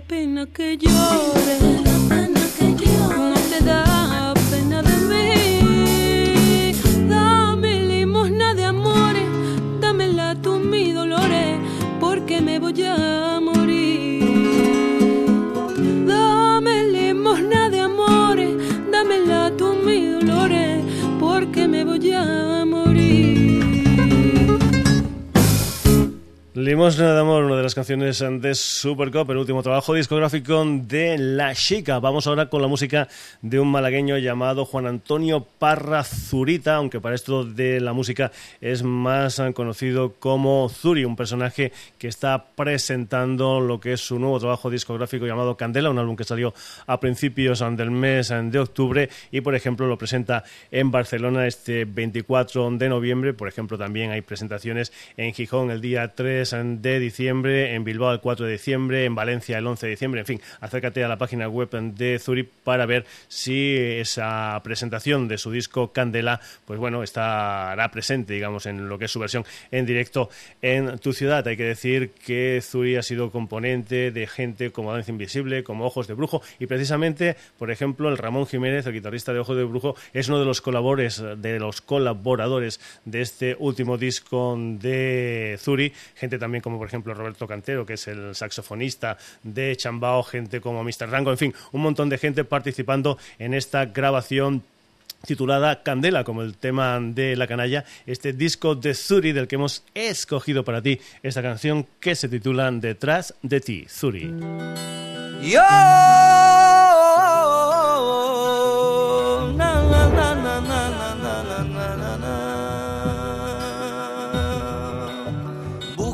Da 0.00 0.06
pena 0.06 0.46
que 0.46 0.76
llores. 0.76 1.60
No 3.30 3.34
te 3.50 3.64
da 3.64 4.34
pena 4.50 4.82
de 4.82 4.96
mí. 5.10 6.72
Dame 7.08 7.82
limosna 7.82 8.54
de 8.54 8.64
amores, 8.64 9.28
dámela 9.80 10.34
tú 10.42 10.56
mis 10.58 10.94
dolores, 10.94 11.58
porque 12.00 12.40
me 12.40 12.58
voy 12.58 12.82
a 12.82 13.29
Limosna 26.70 27.14
de 27.14 27.20
Amor, 27.20 27.42
una 27.42 27.56
de 27.56 27.64
las 27.64 27.74
canciones 27.74 28.20
de 28.20 28.54
Supercop, 28.54 29.28
el 29.30 29.38
último 29.38 29.60
trabajo 29.60 29.92
discográfico 29.92 30.64
de 30.64 31.18
La 31.18 31.52
Chica. 31.52 31.98
Vamos 31.98 32.28
ahora 32.28 32.48
con 32.48 32.62
la 32.62 32.68
música 32.68 33.08
de 33.42 33.58
un 33.58 33.72
malagueño 33.72 34.18
llamado 34.18 34.64
Juan 34.64 34.86
Antonio 34.86 35.44
Parra 35.58 36.04
Zurita, 36.04 36.76
aunque 36.76 37.00
para 37.00 37.16
esto 37.16 37.42
de 37.42 37.80
la 37.80 37.92
música 37.92 38.30
es 38.60 38.84
más 38.84 39.42
conocido 39.52 40.14
como 40.20 40.68
Zuri, 40.68 41.04
un 41.04 41.16
personaje 41.16 41.72
que 41.98 42.06
está 42.06 42.44
presentando 42.54 43.58
lo 43.58 43.80
que 43.80 43.94
es 43.94 44.00
su 44.00 44.20
nuevo 44.20 44.38
trabajo 44.38 44.70
discográfico 44.70 45.26
llamado 45.26 45.56
Candela, 45.56 45.90
un 45.90 45.98
álbum 45.98 46.14
que 46.14 46.22
salió 46.22 46.54
a 46.86 47.00
principios 47.00 47.64
del 47.76 47.90
mes 47.90 48.28
de 48.28 48.58
octubre 48.60 49.10
y, 49.32 49.40
por 49.40 49.56
ejemplo, 49.56 49.88
lo 49.88 49.98
presenta 49.98 50.44
en 50.70 50.92
Barcelona 50.92 51.48
este 51.48 51.84
24 51.84 52.70
de 52.70 52.88
noviembre. 52.88 53.34
Por 53.34 53.48
ejemplo, 53.48 53.76
también 53.76 54.12
hay 54.12 54.20
presentaciones 54.20 54.92
en 55.16 55.34
Gijón 55.34 55.72
el 55.72 55.80
día 55.80 56.14
3 56.14 56.59
de 56.64 56.98
diciembre, 56.98 57.74
en 57.74 57.84
Bilbao 57.84 58.12
el 58.12 58.20
4 58.20 58.46
de 58.46 58.52
diciembre, 58.52 59.04
en 59.04 59.14
Valencia 59.14 59.58
el 59.58 59.66
11 59.66 59.86
de 59.86 59.90
diciembre. 59.90 60.20
En 60.20 60.26
fin, 60.26 60.40
acércate 60.60 61.04
a 61.04 61.08
la 61.08 61.18
página 61.18 61.48
web 61.48 61.70
de 61.70 62.18
Zuri 62.18 62.42
para 62.42 62.86
ver 62.86 63.06
si 63.28 63.76
esa 63.76 64.60
presentación 64.64 65.28
de 65.28 65.38
su 65.38 65.50
disco 65.50 65.92
Candela, 65.92 66.40
pues 66.64 66.78
bueno, 66.78 67.02
estará 67.02 67.90
presente, 67.90 68.34
digamos, 68.34 68.66
en 68.66 68.88
lo 68.88 68.98
que 68.98 69.06
es 69.06 69.10
su 69.10 69.18
versión 69.18 69.44
en 69.70 69.86
directo 69.86 70.28
en 70.62 70.98
tu 70.98 71.12
ciudad. 71.12 71.46
Hay 71.46 71.56
que 71.56 71.64
decir 71.64 72.10
que 72.10 72.60
Zuri 72.62 72.96
ha 72.96 73.02
sido 73.02 73.30
componente 73.30 74.10
de 74.10 74.26
gente 74.26 74.70
como 74.70 74.92
Danza 74.92 75.10
Invisible, 75.10 75.64
como 75.64 75.86
Ojos 75.86 76.06
de 76.06 76.14
Brujo, 76.14 76.42
y 76.58 76.66
precisamente, 76.66 77.36
por 77.58 77.70
ejemplo, 77.70 78.08
el 78.08 78.18
Ramón 78.18 78.46
Jiménez, 78.46 78.86
el 78.86 78.92
guitarrista 78.92 79.32
de 79.32 79.40
Ojos 79.40 79.56
de 79.56 79.64
Brujo, 79.64 79.96
es 80.12 80.28
uno 80.28 80.38
de 80.38 80.44
los 80.44 80.60
colaboradores, 80.60 81.22
de 81.38 81.58
los 81.58 81.80
colaboradores 81.80 82.80
de 83.04 83.20
este 83.20 83.56
último 83.58 83.98
disco 83.98 84.56
de 84.58 85.56
Zuri, 85.58 85.92
gente 86.14 86.38
también 86.38 86.49
como 86.60 86.78
por 86.78 86.88
ejemplo 86.88 87.14
Roberto 87.14 87.46
Cantero, 87.46 87.86
que 87.86 87.94
es 87.94 88.08
el 88.08 88.34
saxofonista 88.34 89.16
de 89.44 89.76
Chambao, 89.76 90.24
gente 90.24 90.60
como 90.60 90.82
Mr. 90.82 91.08
Rango, 91.08 91.30
en 91.30 91.38
fin, 91.38 91.54
un 91.70 91.82
montón 91.82 92.08
de 92.08 92.18
gente 92.18 92.42
participando 92.44 93.16
en 93.38 93.54
esta 93.54 93.86
grabación 93.86 94.64
titulada 95.26 95.82
Candela, 95.82 96.24
como 96.24 96.42
el 96.42 96.56
tema 96.56 96.98
de 97.00 97.36
la 97.36 97.46
canalla, 97.46 97.84
este 98.06 98.32
disco 98.32 98.74
de 98.74 98.94
Zuri 98.94 99.32
del 99.32 99.48
que 99.48 99.56
hemos 99.56 99.84
escogido 99.94 100.64
para 100.64 100.82
ti 100.82 101.00
esta 101.22 101.42
canción 101.42 101.86
que 102.00 102.14
se 102.14 102.28
titula 102.28 102.70
Detrás 102.72 103.34
de 103.42 103.60
ti, 103.60 103.86
Zuri. 103.88 104.32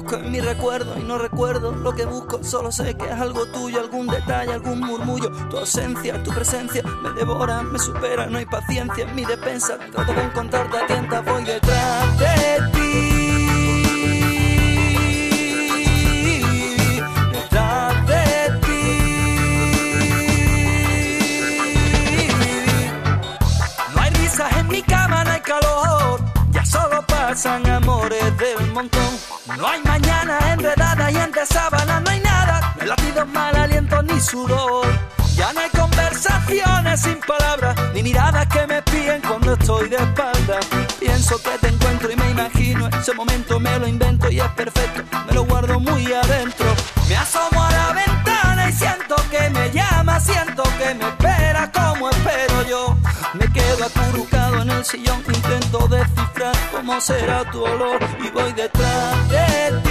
busco 0.06 0.22
en 0.22 0.30
mi 0.30 0.40
recuerdo 0.40 0.96
y 0.96 1.02
no 1.02 1.18
recuerdo 1.18 1.72
lo 1.72 1.92
que 1.92 2.04
busco. 2.04 2.42
Solo 2.44 2.70
sé 2.70 2.96
que 2.96 3.06
es 3.06 3.12
algo 3.12 3.44
tuyo, 3.46 3.80
algún 3.80 4.06
detalle, 4.06 4.52
algún 4.52 4.78
murmullo. 4.78 5.30
Tu 5.50 5.58
ausencia, 5.58 6.22
tu 6.22 6.30
presencia 6.30 6.82
me 7.02 7.10
devora, 7.10 7.62
me 7.62 7.78
supera. 7.78 8.26
No 8.26 8.38
hay 8.38 8.46
paciencia 8.46 9.04
en 9.04 9.14
mi 9.16 9.24
defensa. 9.24 9.78
Trato 9.92 10.12
de 10.12 10.22
encontrarte 10.22 10.78
a 10.78 10.86
tientas, 10.86 11.24
voy 11.24 11.44
detrás 11.44 12.18
de 12.18 12.70
ti. 12.72 12.82
detrás 17.32 18.06
de 18.06 18.60
ti 18.60 18.82
no 23.94 24.02
hay 24.02 24.10
risas 24.10 24.56
en 24.56 24.68
mi 24.68 24.82
cama 24.82 25.24
no 25.24 25.30
hay 25.30 25.40
calor, 25.40 26.20
ya 26.50 26.64
solo 26.64 27.02
pasan 27.06 27.66
amores 27.66 28.38
del 28.38 28.72
montón. 28.72 29.35
No 29.56 29.66
hay 29.66 29.80
mañana 29.84 30.38
enredada 30.52 31.10
y 31.10 31.16
entre 31.16 31.46
sábanas 31.46 32.02
no 32.02 32.10
hay 32.10 32.20
nada. 32.20 32.74
No 32.76 32.82
hay 32.82 32.88
latidos, 32.88 33.26
mal 33.28 33.56
aliento 33.56 34.02
ni 34.02 34.20
sudor. 34.20 34.86
Ya 35.34 35.52
no 35.52 35.60
hay 35.60 35.70
conversaciones 35.70 37.00
sin 37.00 37.18
palabras, 37.20 37.74
ni 37.94 38.02
miradas 38.02 38.46
que 38.48 38.66
me 38.66 38.82
piden 38.82 39.20
cuando 39.22 39.54
estoy 39.54 39.88
de 39.88 39.96
espalda. 39.96 40.60
Pienso 40.98 41.42
que 41.42 41.58
te 41.58 41.68
encuentro 41.68 42.10
y 42.10 42.16
me 42.16 42.30
imagino 42.30 42.88
ese 42.88 43.14
momento, 43.14 43.58
me 43.58 43.78
lo 43.78 43.86
invento 43.86 44.30
y 44.30 44.40
es 44.40 44.48
perfecto, 44.50 45.02
me 45.26 45.34
lo 45.34 45.44
guardo 45.44 45.80
muy 45.80 46.12
adentro. 46.12 46.35
Cómo 56.86 57.00
será 57.00 57.44
tu 57.50 57.64
olor 57.64 57.98
y 58.24 58.30
voy 58.30 58.52
detrás 58.52 59.28
de 59.28 59.80
ti. 59.82 59.85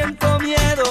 Siento 0.00 0.38
miedo. 0.38 0.89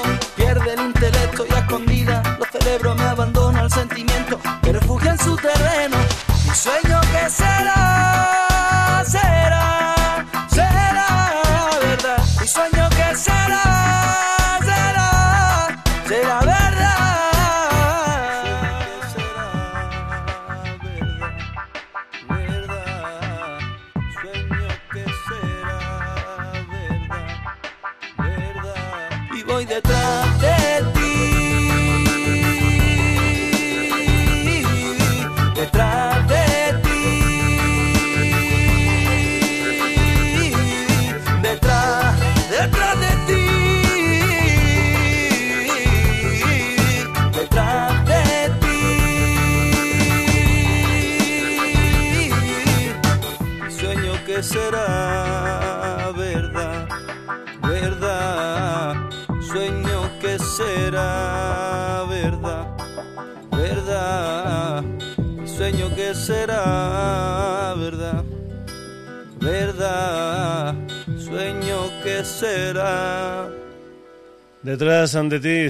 Detrás 74.70 75.14
de 75.14 75.40
ti, 75.40 75.66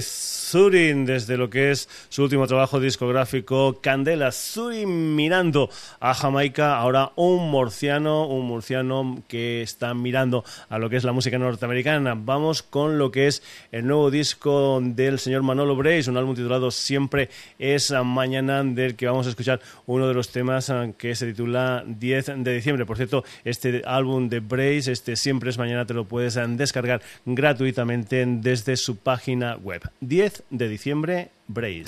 Zurin, 0.50 1.06
desde 1.06 1.36
lo 1.36 1.48
que 1.48 1.70
es 1.70 1.88
su 2.08 2.24
último 2.24 2.48
trabajo 2.48 2.80
discográfico, 2.80 3.80
Candela. 3.80 4.32
Zurin 4.32 5.14
mirando 5.14 5.70
a 6.00 6.12
Jamaica, 6.12 6.76
ahora 6.76 7.12
un 7.14 7.48
murciano, 7.52 8.26
un 8.26 8.46
murciano 8.46 9.22
que 9.28 9.62
está 9.62 9.94
mirando 9.94 10.44
a 10.68 10.78
lo 10.78 10.90
que 10.90 10.96
es 10.96 11.04
la 11.04 11.12
música 11.12 11.38
norteamericana. 11.38 12.16
Vamos 12.16 12.64
con 12.64 12.98
lo 12.98 13.12
que 13.12 13.28
es 13.28 13.44
el 13.70 13.86
nuevo 13.86 14.10
disco 14.10 14.80
del 14.82 15.20
señor 15.20 15.44
Manolo 15.44 15.76
Brace, 15.76 16.10
un 16.10 16.16
álbum 16.16 16.34
titulado 16.34 16.72
Siempre 16.72 17.28
es 17.60 17.92
Mañana, 18.04 18.64
del 18.64 18.96
que 18.96 19.06
vamos 19.06 19.28
a 19.28 19.30
escuchar 19.30 19.60
uno 19.86 20.08
de 20.08 20.14
los 20.14 20.30
temas 20.32 20.68
eh, 20.68 20.94
que 20.98 21.14
se 21.14 21.26
titula 21.26 21.84
10 21.86 22.32
de 22.38 22.54
diciembre. 22.54 22.86
Por 22.86 22.96
cierto, 22.96 23.22
este 23.44 23.82
álbum 23.86 24.28
de 24.28 24.40
Brace, 24.40 24.90
este 24.90 25.14
Siempre 25.14 25.50
es 25.50 25.58
Mañana, 25.58 25.86
te 25.86 25.94
lo 25.94 26.06
puedes 26.06 26.36
eh, 26.36 26.44
descargar 26.48 27.02
gratuitamente 27.24 28.24
desde 28.26 28.76
su 28.76 28.96
página 28.96 29.54
web. 29.56 29.88
10 30.00 30.39
de 30.48 30.68
diciembre, 30.68 31.30
Brace. 31.46 31.84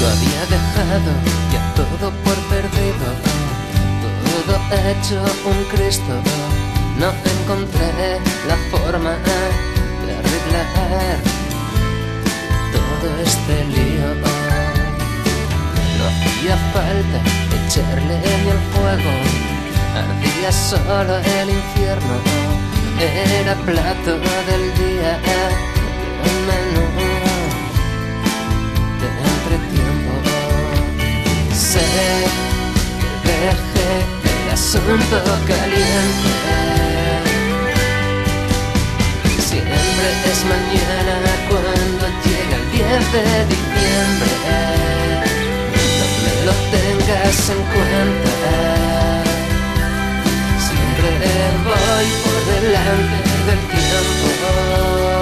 Lo 0.00 0.06
había 0.08 0.42
dejado 0.46 1.12
ya 1.52 1.74
todo 1.74 2.10
por 2.24 2.36
perdido, 2.48 3.08
todo 4.02 4.54
hecho 4.90 5.22
un 5.44 5.64
Cristo. 5.76 6.22
No 6.98 7.12
encontré 7.42 8.20
la 8.48 8.56
forma 8.70 9.18
de 10.06 10.12
arreglar 10.14 11.35
echarle 17.76 18.14
leña 18.20 18.52
al 18.52 18.62
fuego, 18.72 19.12
ardía 19.94 20.50
solo 20.52 21.16
el 21.18 21.50
infierno. 21.50 22.16
Era 22.98 23.54
plato 23.54 24.12
del 24.48 24.64
día, 24.74 25.20
un 26.24 26.36
menú 26.48 26.86
de 29.00 29.08
entretiempo. 29.30 30.14
Sé 31.54 31.86
que 33.22 33.34
dejé 33.46 33.92
el 34.30 34.52
asunto 34.52 35.16
caliente. 35.46 36.30
Siempre 39.38 40.08
es 40.30 40.40
mañana 40.44 41.32
cuando 41.48 42.04
llega 42.24 42.56
el 42.56 42.66
10 42.72 43.12
de 43.12 43.24
diciembre. 43.46 44.32
No 46.46 46.52
me 46.70 46.85
tengas 47.06 47.50
en 47.50 47.62
cuenta. 47.72 49.22
Siempre 50.58 51.08
voy 51.64 52.08
por 52.24 52.38
delante 52.54 53.18
del 53.46 53.60
tiempo. 53.68 55.15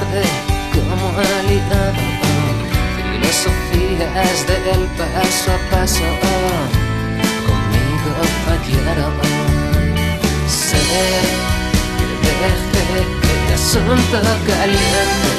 Como 0.00 1.06
aliado. 1.18 2.02
Filosofías 2.96 4.38
del 4.48 4.86
paso 4.98 5.52
a 5.52 5.58
paso 5.70 6.08
conmigo 7.46 8.12
fallaron. 8.44 9.14
Sé 10.48 10.82
que 11.96 12.06
dejé 12.24 13.00
el 13.02 13.54
asunto 13.54 14.16
caliente. 14.48 15.30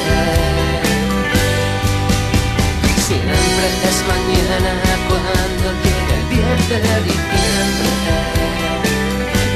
Siempre 3.08 3.68
es 3.90 3.98
mañana 4.08 4.74
cuando 5.10 5.68
llega 5.84 6.16
el 6.16 6.26
10 6.30 6.70
de 6.70 6.96
diciembre. 7.04 7.90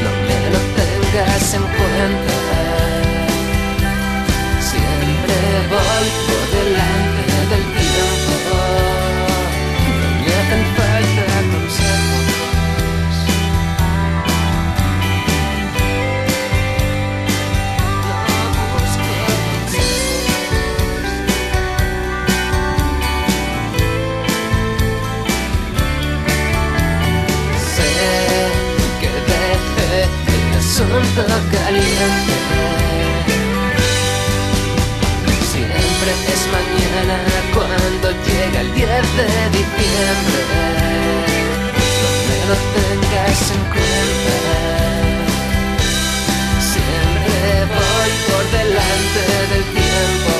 No 0.03 0.11
me 0.27 0.39
lo 0.53 0.59
tengas 0.75 1.47
voy 5.69 6.07
por 6.27 6.43
delante 6.57 7.21
del 7.51 7.63
tiempo. 7.77 8.57
No 9.99 10.09
me 10.19 10.31
hacen 10.39 10.63
falta 10.75 11.23
consejos. 11.53 12.25
No 18.07 18.15
busco 18.73 19.11
consejos. 19.13 19.73
Sé 27.75 27.91
que 28.99 29.09
dejé 29.29 30.01
el 30.33 30.45
asunto 30.57 31.21
caliente. 31.51 32.88
Es 36.01 36.47
mañana 36.47 37.17
cuando 37.53 38.11
llega 38.11 38.61
el 38.61 38.73
10 38.73 38.87
de 38.89 39.27
diciembre. 39.51 40.39
No 41.99 42.09
me 42.27 42.37
lo 42.47 42.55
tengas 42.73 43.51
en 43.51 43.63
cuenta. 43.73 44.35
Siempre 46.71 47.39
voy 47.75 48.11
por 48.27 48.43
delante 48.57 49.21
del 49.51 49.63
tiempo. 49.73 50.38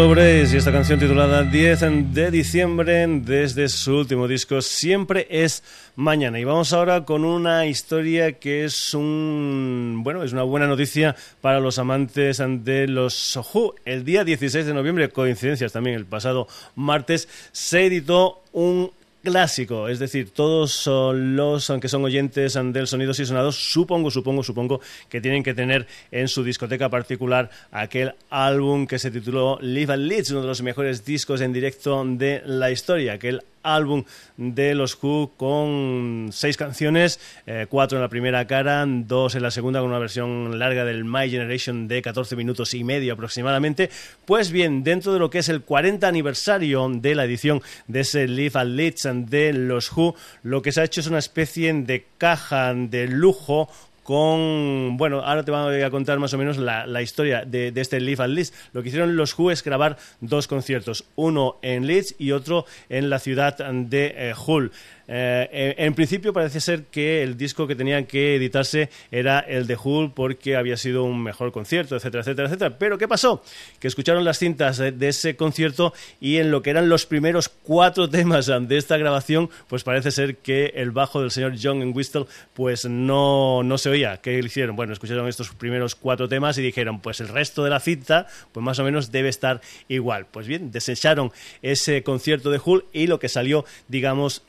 Y 0.00 0.56
esta 0.56 0.72
canción 0.72 0.98
titulada 0.98 1.42
10 1.42 2.14
de 2.14 2.30
diciembre 2.30 3.06
desde 3.06 3.68
su 3.68 3.98
último 3.98 4.26
disco 4.28 4.62
Siempre 4.62 5.26
es 5.28 5.62
mañana. 5.94 6.40
Y 6.40 6.44
vamos 6.44 6.72
ahora 6.72 7.04
con 7.04 7.22
una 7.22 7.66
historia 7.66 8.32
que 8.32 8.64
es 8.64 8.94
un 8.94 10.00
bueno, 10.02 10.22
es 10.22 10.32
una 10.32 10.42
buena 10.42 10.66
noticia 10.66 11.16
para 11.42 11.60
los 11.60 11.78
amantes 11.78 12.42
de 12.42 12.88
los 12.88 13.36
Who. 13.36 13.74
El 13.84 14.06
día 14.06 14.24
16 14.24 14.64
de 14.64 14.72
noviembre, 14.72 15.10
coincidencias 15.10 15.72
también 15.72 15.96
el 15.96 16.06
pasado 16.06 16.48
martes, 16.76 17.28
se 17.52 17.84
editó 17.84 18.42
un 18.52 18.92
clásico, 19.22 19.88
es 19.88 19.98
decir, 19.98 20.30
todos 20.30 20.86
los 20.86 21.70
aunque 21.70 21.88
son 21.88 22.04
oyentes 22.04 22.54
del 22.54 22.86
sonidos 22.86 23.20
y 23.20 23.26
sonados, 23.26 23.56
supongo, 23.56 24.10
supongo, 24.10 24.42
supongo 24.42 24.80
que 25.08 25.20
tienen 25.20 25.42
que 25.42 25.54
tener 25.54 25.86
en 26.10 26.28
su 26.28 26.42
discoteca 26.42 26.88
particular 26.88 27.50
aquel 27.70 28.14
álbum 28.30 28.86
que 28.86 28.98
se 28.98 29.10
tituló 29.10 29.58
Live 29.60 29.92
and 29.92 30.04
Leeds, 30.04 30.30
uno 30.30 30.42
de 30.42 30.46
los 30.46 30.62
mejores 30.62 31.04
discos 31.04 31.40
en 31.40 31.52
directo 31.52 32.02
de 32.04 32.42
la 32.46 32.70
historia, 32.70 33.14
aquel 33.14 33.42
álbum 33.62 34.04
de 34.36 34.74
los 34.74 34.98
Who 35.02 35.32
con 35.36 36.30
seis 36.32 36.56
canciones, 36.56 37.20
eh, 37.46 37.66
cuatro 37.68 37.98
en 37.98 38.02
la 38.02 38.08
primera 38.08 38.46
cara, 38.46 38.84
dos 38.86 39.34
en 39.34 39.42
la 39.42 39.50
segunda 39.50 39.80
con 39.80 39.90
una 39.90 39.98
versión 39.98 40.58
larga 40.58 40.84
del 40.84 41.04
My 41.04 41.30
Generation 41.30 41.88
de 41.88 42.02
14 42.02 42.36
minutos 42.36 42.74
y 42.74 42.84
medio 42.84 43.14
aproximadamente. 43.14 43.90
Pues 44.24 44.50
bien, 44.50 44.82
dentro 44.82 45.12
de 45.12 45.18
lo 45.18 45.30
que 45.30 45.38
es 45.38 45.48
el 45.48 45.62
40 45.62 46.06
aniversario 46.06 46.88
de 46.88 47.14
la 47.14 47.24
edición 47.24 47.62
de 47.86 48.00
ese 48.00 48.28
Live 48.28 48.58
and 48.58 48.76
Leeds 48.76 49.08
de 49.26 49.52
los 49.52 49.92
Who, 49.92 50.14
lo 50.42 50.62
que 50.62 50.72
se 50.72 50.80
ha 50.80 50.84
hecho 50.84 51.00
es 51.00 51.06
una 51.06 51.18
especie 51.18 51.72
de 51.72 52.06
caja 52.18 52.74
de 52.74 53.06
lujo 53.06 53.68
con, 54.10 54.96
bueno, 54.96 55.20
ahora 55.20 55.44
te 55.44 55.52
voy 55.52 55.82
a 55.82 55.90
contar 55.90 56.18
más 56.18 56.34
o 56.34 56.38
menos 56.38 56.58
la, 56.58 57.00
historia 57.00 57.44
de, 57.44 57.70
de, 57.70 57.80
este 57.80 58.00
Live 58.00 58.20
at 58.20 58.28
Leeds. 58.28 58.52
Lo 58.72 58.82
que 58.82 58.88
hicieron 58.88 59.14
los 59.14 59.38
Who 59.38 59.52
es 59.52 59.62
grabar 59.62 59.98
dos 60.20 60.48
conciertos, 60.48 61.04
uno 61.14 61.60
en 61.62 61.86
Leeds 61.86 62.16
y 62.18 62.32
otro 62.32 62.66
en 62.88 63.08
la 63.08 63.20
ciudad 63.20 63.56
de 63.58 64.12
eh, 64.16 64.34
Hull. 64.34 64.72
Eh, 65.12 65.74
en 65.76 65.94
principio 65.94 66.32
parece 66.32 66.60
ser 66.60 66.84
que 66.84 67.24
el 67.24 67.36
disco 67.36 67.66
que 67.66 67.74
tenía 67.74 68.06
que 68.06 68.36
editarse 68.36 68.90
era 69.10 69.40
el 69.40 69.66
de 69.66 69.76
Hull 69.82 70.12
porque 70.14 70.54
había 70.54 70.76
sido 70.76 71.02
un 71.02 71.20
mejor 71.20 71.50
concierto, 71.50 71.96
etcétera, 71.96 72.20
etcétera, 72.20 72.46
etcétera. 72.46 72.78
Pero 72.78 72.96
¿qué 72.96 73.08
pasó? 73.08 73.42
Que 73.80 73.88
escucharon 73.88 74.24
las 74.24 74.38
cintas 74.38 74.78
de, 74.78 74.92
de 74.92 75.08
ese 75.08 75.34
concierto 75.34 75.92
y 76.20 76.36
en 76.36 76.52
lo 76.52 76.62
que 76.62 76.70
eran 76.70 76.88
los 76.88 77.06
primeros 77.06 77.48
cuatro 77.48 78.08
temas 78.10 78.46
de 78.46 78.76
esta 78.76 78.96
grabación, 78.98 79.50
pues 79.66 79.82
parece 79.82 80.12
ser 80.12 80.36
que 80.36 80.74
el 80.76 80.92
bajo 80.92 81.20
del 81.20 81.32
señor 81.32 81.54
John 81.60 81.82
en 81.82 81.92
Whistle 81.92 82.26
pues 82.54 82.84
no, 82.84 83.64
no 83.64 83.78
se 83.78 83.90
oía. 83.90 84.18
¿Qué 84.18 84.38
hicieron? 84.38 84.76
Bueno, 84.76 84.92
escucharon 84.92 85.26
estos 85.26 85.50
primeros 85.50 85.96
cuatro 85.96 86.28
temas 86.28 86.56
y 86.58 86.62
dijeron, 86.62 87.00
pues 87.00 87.20
el 87.20 87.28
resto 87.28 87.64
de 87.64 87.70
la 87.70 87.80
cinta, 87.80 88.28
pues 88.52 88.62
más 88.62 88.78
o 88.78 88.84
menos 88.84 89.10
debe 89.10 89.28
estar 89.28 89.60
igual. 89.88 90.26
Pues 90.30 90.46
bien, 90.46 90.70
desecharon 90.70 91.32
ese 91.62 92.04
concierto 92.04 92.52
de 92.52 92.60
Hull 92.64 92.84
y 92.92 93.08
lo 93.08 93.18
que 93.18 93.28
salió, 93.28 93.64
digamos, 93.88 94.44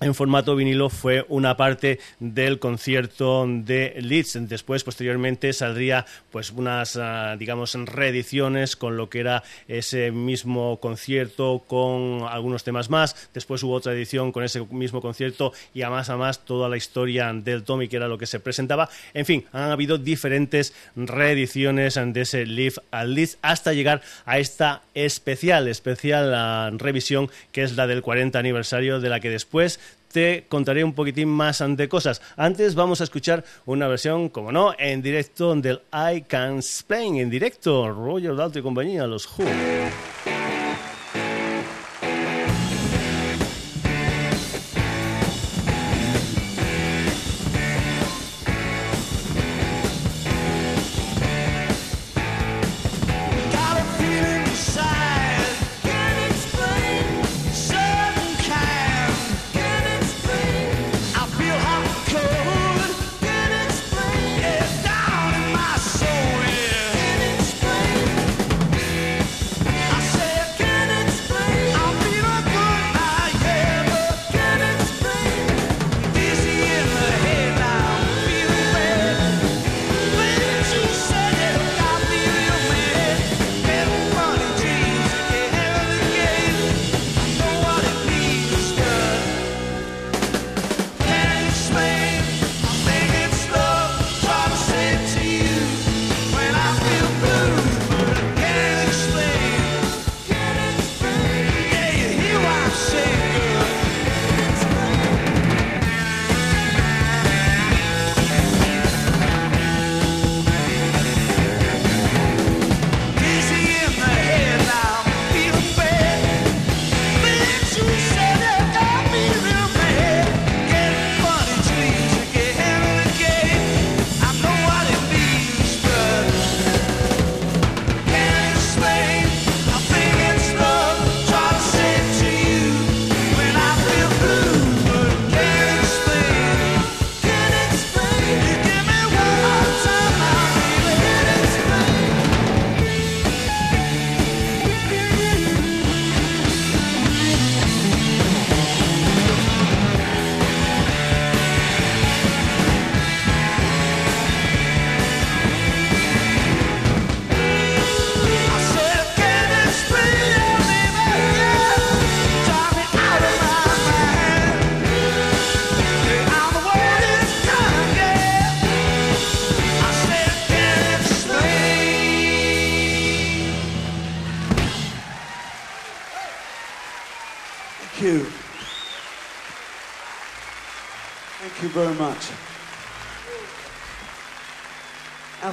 en 0.00 0.14
formato 0.14 0.56
vinilo 0.56 0.88
fue 0.88 1.26
una 1.28 1.58
parte 1.58 2.00
del 2.18 2.58
concierto 2.58 3.46
de 3.46 3.96
Leeds. 4.00 4.48
Después, 4.48 4.82
posteriormente, 4.82 5.52
saldría 5.52 6.06
pues 6.30 6.50
unas, 6.50 6.96
uh, 6.96 7.36
digamos, 7.38 7.74
reediciones 7.74 8.76
con 8.76 8.96
lo 8.96 9.10
que 9.10 9.20
era 9.20 9.42
ese 9.68 10.10
mismo 10.10 10.80
concierto 10.80 11.62
con 11.66 12.26
algunos 12.28 12.64
temas 12.64 12.88
más. 12.88 13.28
Después 13.34 13.62
hubo 13.62 13.74
otra 13.74 13.92
edición 13.92 14.32
con 14.32 14.42
ese 14.42 14.64
mismo 14.70 15.02
concierto 15.02 15.52
y 15.74 15.82
a 15.82 15.90
más 15.90 16.08
a 16.08 16.16
más 16.16 16.46
toda 16.46 16.70
la 16.70 16.78
historia 16.78 17.30
del 17.34 17.64
Tommy, 17.64 17.88
que 17.88 17.96
era 17.96 18.08
lo 18.08 18.16
que 18.16 18.26
se 18.26 18.40
presentaba. 18.40 18.88
En 19.12 19.26
fin, 19.26 19.44
han 19.52 19.70
habido 19.70 19.98
diferentes 19.98 20.72
reediciones 20.96 22.00
de 22.02 22.20
ese 22.22 22.46
Live 22.46 22.76
at 22.90 23.06
Leeds 23.06 23.36
hasta 23.42 23.74
llegar 23.74 24.00
a 24.24 24.38
esta 24.38 24.80
especial, 24.94 25.68
especial 25.68 26.72
uh, 26.72 26.78
revisión 26.78 27.28
que 27.52 27.62
es 27.62 27.76
la 27.76 27.86
del 27.86 28.00
40 28.00 28.38
aniversario 28.38 29.00
de 29.00 29.08
la 29.10 29.20
que 29.20 29.28
después 29.28 29.78
te 30.12 30.46
contaré 30.48 30.84
un 30.84 30.92
poquitín 30.92 31.28
más 31.28 31.62
de 31.66 31.88
cosas. 31.88 32.20
Antes 32.36 32.74
vamos 32.74 33.00
a 33.00 33.04
escuchar 33.04 33.44
una 33.66 33.88
versión, 33.88 34.28
como 34.28 34.52
no, 34.52 34.74
en 34.78 35.02
directo 35.02 35.54
del 35.54 35.82
I 35.92 36.22
Can 36.22 36.56
Explain, 36.56 37.16
en 37.16 37.30
directo, 37.30 37.88
Roger 37.90 38.34
Daltrey 38.34 38.60
y 38.60 38.64
compañía, 38.64 39.06
los 39.06 39.26
Who. 39.26 39.44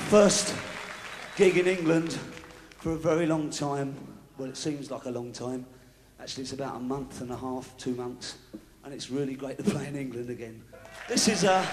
First 0.07 0.55
gig 1.35 1.57
in 1.57 1.67
England 1.67 2.17
for 2.77 2.93
a 2.93 2.97
very 2.97 3.25
long 3.25 3.49
time. 3.49 3.93
Well, 4.37 4.47
it 4.47 4.55
seems 4.55 4.89
like 4.89 5.03
a 5.03 5.09
long 5.09 5.33
time. 5.33 5.65
Actually, 6.17 6.43
it's 6.43 6.53
about 6.53 6.77
a 6.77 6.79
month 6.79 7.19
and 7.19 7.29
a 7.29 7.35
half, 7.35 7.75
two 7.77 7.93
months, 7.93 8.37
and 8.85 8.93
it's 8.93 9.09
really 9.09 9.33
great 9.33 9.57
to 9.57 9.65
play 9.65 9.85
in 9.85 9.97
England 9.97 10.29
again. 10.29 10.63
This 11.09 11.27
is 11.27 11.43
Uh, 11.43 11.65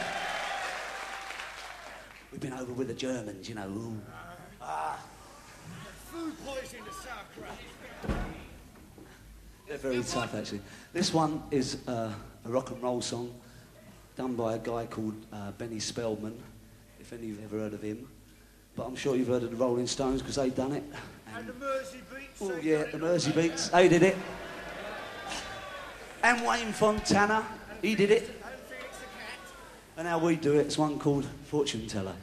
we've 2.33 2.41
been 2.41 2.55
over 2.55 2.73
with 2.73 2.89
the 2.89 2.95
Germans, 2.95 3.49
you 3.49 3.55
know. 3.55 3.69
Ooh. 3.69 4.01
Ah. 4.61 4.99
Food 6.11 6.35
poisoning 6.45 6.85
to 6.87 6.93
sauerkraut. 6.93 8.19
They're 9.69 9.79
very 9.79 10.03
tough, 10.03 10.35
actually. 10.35 10.61
This 10.93 11.15
one 11.15 11.41
is 11.53 11.87
uh, 11.87 12.13
a 12.45 12.49
rock 12.49 12.73
and 12.73 12.83
roll 12.83 13.01
song 13.01 13.33
done 14.17 14.35
by 14.35 14.55
a 14.55 14.59
guy 14.59 14.87
called 14.87 15.15
uh, 15.33 15.53
Benny 15.53 15.79
Spellman, 15.79 16.37
if 16.99 17.13
any 17.13 17.23
of 17.23 17.29
you've 17.29 17.45
ever 17.45 17.59
heard 17.61 17.75
of 17.75 17.83
him. 17.83 18.09
But 18.77 18.87
I'm 18.87 18.97
sure 18.97 19.15
you've 19.15 19.29
heard 19.29 19.43
of 19.43 19.51
the 19.51 19.57
Rolling 19.57 19.87
Stones 19.87 20.21
because 20.21 20.37
they 20.37 20.51
done 20.51 20.73
it. 20.73 20.83
And 21.37 21.47
the 21.47 21.53
Mersey 21.55 22.01
beats. 22.13 22.41
Oh, 22.41 22.49
they 22.49 22.63
yeah, 22.63 22.79
the 22.85 22.97
it. 22.97 23.01
Mersey 23.01 23.33
Beats, 23.33 23.69
they 23.69 23.89
did 23.89 24.03
it. 24.03 24.17
And 26.23 26.45
Wayne 26.47 26.73
Fontana, 26.73 27.45
he 27.83 27.95
did 27.95 28.11
it. 28.11 28.23
And 28.23 28.55
Felix 28.69 28.99
the 28.99 29.05
Cat. 29.05 29.99
And 29.99 30.09
how 30.09 30.19
we 30.19 30.37
do 30.37 30.55
it, 30.55 30.67
it's 30.67 30.79
one 30.79 30.99
called 30.99 31.27
Fortune 31.45 31.87
Teller. 31.87 32.15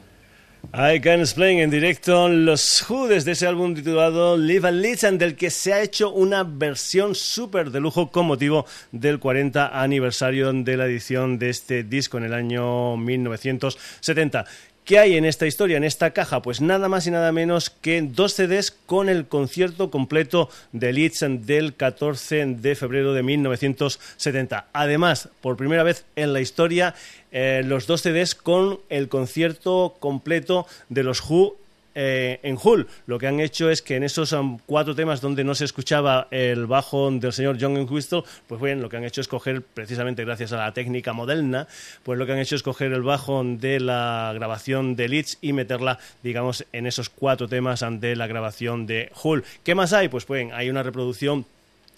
I 0.74 1.00
Can 1.00 1.20
Explain 1.20 1.58
en 1.58 1.70
directo 1.70 2.28
los 2.28 2.88
Who 2.88 3.08
desde 3.08 3.32
ese 3.32 3.46
álbum 3.46 3.74
titulado 3.74 4.38
Live 4.38 4.68
and 4.68 4.80
Listen 4.80 5.18
del 5.18 5.34
que 5.34 5.50
se 5.50 5.74
ha 5.74 5.82
hecho 5.82 6.10
una 6.10 6.44
versión 6.44 7.14
súper 7.14 7.70
de 7.70 7.80
lujo 7.80 8.10
con 8.10 8.26
motivo 8.26 8.64
del 8.90 9.18
40 9.18 9.82
aniversario 9.82 10.52
de 10.52 10.76
la 10.76 10.86
edición 10.86 11.38
de 11.38 11.50
este 11.50 11.82
disco 11.82 12.16
en 12.16 12.24
el 12.24 12.32
año 12.32 12.96
1970. 12.96 14.46
¿Qué 14.84 14.98
hay 14.98 15.16
en 15.16 15.24
esta 15.24 15.46
historia, 15.46 15.76
en 15.76 15.84
esta 15.84 16.10
caja? 16.10 16.42
Pues 16.42 16.60
nada 16.60 16.88
más 16.88 17.06
y 17.06 17.12
nada 17.12 17.30
menos 17.30 17.70
que 17.70 18.02
dos 18.02 18.34
CDs 18.34 18.72
con 18.72 19.08
el 19.08 19.26
concierto 19.26 19.92
completo 19.92 20.50
de 20.72 20.92
Leeds 20.92 21.24
del 21.46 21.76
14 21.76 22.46
de 22.46 22.74
febrero 22.74 23.14
de 23.14 23.22
1970. 23.22 24.66
Además, 24.72 25.28
por 25.40 25.56
primera 25.56 25.84
vez 25.84 26.04
en 26.16 26.32
la 26.32 26.40
historia, 26.40 26.96
eh, 27.30 27.62
los 27.64 27.86
dos 27.86 28.02
CDs 28.02 28.34
con 28.34 28.80
el 28.88 29.08
concierto 29.08 29.94
completo 30.00 30.66
de 30.88 31.04
los 31.04 31.22
Who 31.30 31.61
eh, 31.94 32.40
en 32.42 32.58
Hull. 32.62 32.86
Lo 33.06 33.18
que 33.18 33.26
han 33.26 33.40
hecho 33.40 33.70
es 33.70 33.82
que 33.82 33.96
en 33.96 34.04
esos 34.04 34.32
um, 34.32 34.58
cuatro 34.66 34.94
temas 34.94 35.20
donde 35.20 35.44
no 35.44 35.54
se 35.54 35.64
escuchaba 35.64 36.28
el 36.30 36.66
bajo 36.66 37.10
del 37.10 37.32
señor 37.32 37.58
John 37.60 37.76
Entwistle, 37.76 38.22
pues 38.46 38.60
bien, 38.60 38.82
lo 38.82 38.88
que 38.88 38.96
han 38.96 39.04
hecho 39.04 39.20
es 39.20 39.28
coger, 39.28 39.62
precisamente 39.62 40.24
gracias 40.24 40.52
a 40.52 40.56
la 40.56 40.72
técnica 40.72 41.12
moderna, 41.12 41.66
pues 42.02 42.18
lo 42.18 42.26
que 42.26 42.32
han 42.32 42.38
hecho 42.38 42.56
es 42.56 42.62
coger 42.62 42.92
el 42.92 43.02
bajo 43.02 43.42
de 43.44 43.80
la 43.80 44.32
grabación 44.34 44.96
de 44.96 45.08
Leeds 45.08 45.38
y 45.40 45.52
meterla, 45.52 45.98
digamos, 46.22 46.66
en 46.72 46.86
esos 46.86 47.08
cuatro 47.08 47.48
temas 47.48 47.84
de 48.00 48.16
la 48.16 48.26
grabación 48.26 48.86
de 48.86 49.10
Hull. 49.22 49.44
¿Qué 49.64 49.74
más 49.74 49.92
hay? 49.92 50.08
Pues 50.08 50.26
bien, 50.26 50.50
hay 50.52 50.70
una 50.70 50.82
reproducción 50.82 51.46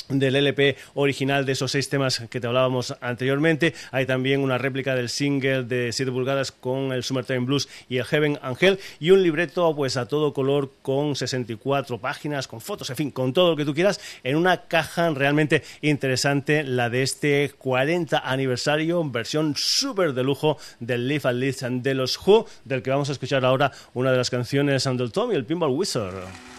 del 0.09 0.37
LP 0.37 0.77
original 0.95 1.47
de 1.47 1.53
esos 1.53 1.73
seis 1.73 1.89
temas 1.89 2.23
que 2.31 2.41
te 2.41 2.47
hablábamos 2.47 2.95
anteriormente. 3.01 3.75
Hay 3.91 4.07
también 4.07 4.41
una 4.41 4.59
réplica 4.59 4.95
del 4.95 5.09
single 5.09 5.65
de 5.65 5.93
7 5.93 6.11
pulgadas 6.13 6.53
con 6.53 6.93
el 6.93 7.03
Summertime 7.03 7.41
Blues 7.41 7.69
y 7.89 7.99
el 7.99 8.05
Heaven 8.05 8.39
Angel 8.43 8.79
y 9.01 9.11
un 9.11 9.23
libreto 9.23 9.75
pues 9.75 9.97
a 9.97 10.07
todo 10.07 10.33
color 10.33 10.73
con 10.83 11.17
64 11.17 11.99
páginas, 11.99 12.49
con 12.49 12.61
fotos, 12.61 12.91
en 12.91 12.97
fin, 12.97 13.11
con 13.11 13.33
todo 13.33 13.51
lo 13.51 13.57
que 13.57 13.65
tú 13.65 13.75
quieras 13.75 14.01
en 14.23 14.37
una 14.37 14.63
caja 14.63 15.11
realmente 15.11 15.63
interesante, 15.81 16.63
la 16.65 16.91
de 16.91 17.03
este 17.03 17.53
40 17.59 18.19
aniversario, 18.19 19.03
versión 19.09 19.55
súper 19.57 20.13
de 20.13 20.23
lujo 20.23 20.59
del 20.81 21.09
Live 21.09 21.29
and 21.29 21.41
Listen 21.41 21.83
de 21.83 21.95
los 21.95 22.19
Who, 22.19 22.47
del 22.65 22.83
que 22.83 22.91
vamos 22.91 23.09
a 23.09 23.13
escuchar 23.13 23.45
ahora 23.45 23.73
una 23.95 24.11
de 24.11 24.19
las 24.19 24.31
canciones 24.31 24.85
del 24.85 25.13
Tommy, 25.13 25.35
el 25.35 25.45
Pinball 25.45 25.71
Wizard. 25.71 26.54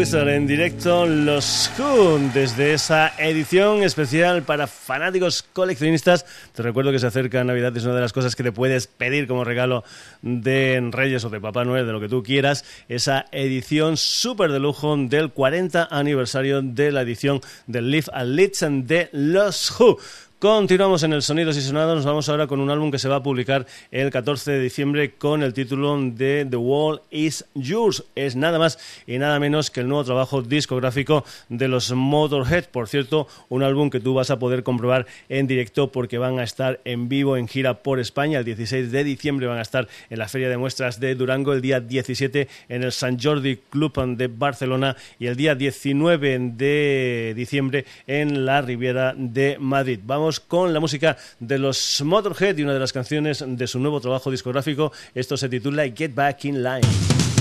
En 0.00 0.46
directo, 0.46 1.06
los 1.06 1.72
Who, 1.76 2.20
desde 2.32 2.72
esa 2.72 3.14
edición 3.18 3.82
especial 3.82 4.44
para 4.44 4.68
fanáticos 4.68 5.42
coleccionistas. 5.42 6.24
Te 6.54 6.62
recuerdo 6.62 6.92
que 6.92 7.00
se 7.00 7.08
acerca 7.08 7.42
Navidad, 7.42 7.76
es 7.76 7.82
una 7.82 7.96
de 7.96 8.02
las 8.02 8.12
cosas 8.12 8.36
que 8.36 8.44
te 8.44 8.52
puedes 8.52 8.86
pedir 8.86 9.26
como 9.26 9.42
regalo 9.42 9.82
de 10.22 10.88
Reyes 10.92 11.24
o 11.24 11.30
de 11.30 11.40
Papá 11.40 11.64
Noel, 11.64 11.84
de 11.84 11.92
lo 11.92 11.98
que 11.98 12.08
tú 12.08 12.22
quieras. 12.22 12.64
Esa 12.88 13.26
edición 13.32 13.96
súper 13.96 14.52
de 14.52 14.60
lujo 14.60 14.96
del 14.96 15.32
40 15.32 15.88
aniversario 15.90 16.62
de 16.62 16.92
la 16.92 17.02
edición 17.02 17.40
del 17.66 17.90
Live 17.90 18.06
and 18.12 18.36
Listen 18.36 18.86
de 18.86 19.08
los 19.10 19.80
Who. 19.80 19.98
Continuamos 20.40 21.02
en 21.02 21.12
el 21.12 21.22
Sonidos 21.22 21.56
y 21.56 21.62
Sonados, 21.62 21.96
nos 21.96 22.04
vamos 22.06 22.28
ahora 22.28 22.46
con 22.46 22.60
un 22.60 22.70
álbum 22.70 22.92
que 22.92 23.00
se 23.00 23.08
va 23.08 23.16
a 23.16 23.22
publicar 23.24 23.66
el 23.90 24.12
14 24.12 24.52
de 24.52 24.60
diciembre 24.60 25.14
con 25.16 25.42
el 25.42 25.52
título 25.52 25.98
de 26.00 26.46
The 26.48 26.56
Wall 26.56 27.02
is 27.10 27.44
Yours. 27.56 28.04
Es 28.14 28.36
nada 28.36 28.56
más 28.60 28.78
y 29.04 29.18
nada 29.18 29.40
menos 29.40 29.72
que 29.72 29.80
el 29.80 29.88
nuevo 29.88 30.04
trabajo 30.04 30.40
discográfico 30.42 31.24
de 31.48 31.66
los 31.66 31.90
Motorhead. 31.90 32.66
Por 32.66 32.86
cierto, 32.86 33.26
un 33.48 33.64
álbum 33.64 33.90
que 33.90 33.98
tú 33.98 34.14
vas 34.14 34.30
a 34.30 34.38
poder 34.38 34.62
comprobar 34.62 35.06
en 35.28 35.48
directo 35.48 35.90
porque 35.90 36.18
van 36.18 36.38
a 36.38 36.44
estar 36.44 36.78
en 36.84 37.08
vivo 37.08 37.36
en 37.36 37.48
gira 37.48 37.82
por 37.82 37.98
España. 37.98 38.38
El 38.38 38.44
16 38.44 38.92
de 38.92 39.02
diciembre 39.02 39.48
van 39.48 39.58
a 39.58 39.62
estar 39.62 39.88
en 40.08 40.20
la 40.20 40.28
Feria 40.28 40.48
de 40.48 40.56
Muestras 40.56 41.00
de 41.00 41.16
Durango, 41.16 41.52
el 41.52 41.62
día 41.62 41.80
17 41.80 42.46
en 42.68 42.84
el 42.84 42.92
San 42.92 43.18
Jordi 43.18 43.56
Club 43.56 44.16
de 44.16 44.28
Barcelona 44.28 44.96
y 45.18 45.26
el 45.26 45.34
día 45.34 45.56
19 45.56 46.52
de 46.54 47.32
diciembre 47.34 47.86
en 48.06 48.46
la 48.46 48.62
Riviera 48.62 49.14
de 49.16 49.56
Madrid. 49.58 49.98
Vamos 50.04 50.27
con 50.40 50.72
la 50.72 50.80
música 50.80 51.16
de 51.40 51.58
los 51.58 52.02
Motorhead 52.02 52.56
y 52.56 52.62
una 52.62 52.74
de 52.74 52.80
las 52.80 52.92
canciones 52.92 53.44
de 53.46 53.66
su 53.66 53.78
nuevo 53.78 54.00
trabajo 54.00 54.30
discográfico. 54.30 54.92
Esto 55.14 55.36
se 55.36 55.48
titula 55.48 55.84
Get 55.84 56.14
Back 56.14 56.44
in 56.44 56.62
Line. 56.62 57.37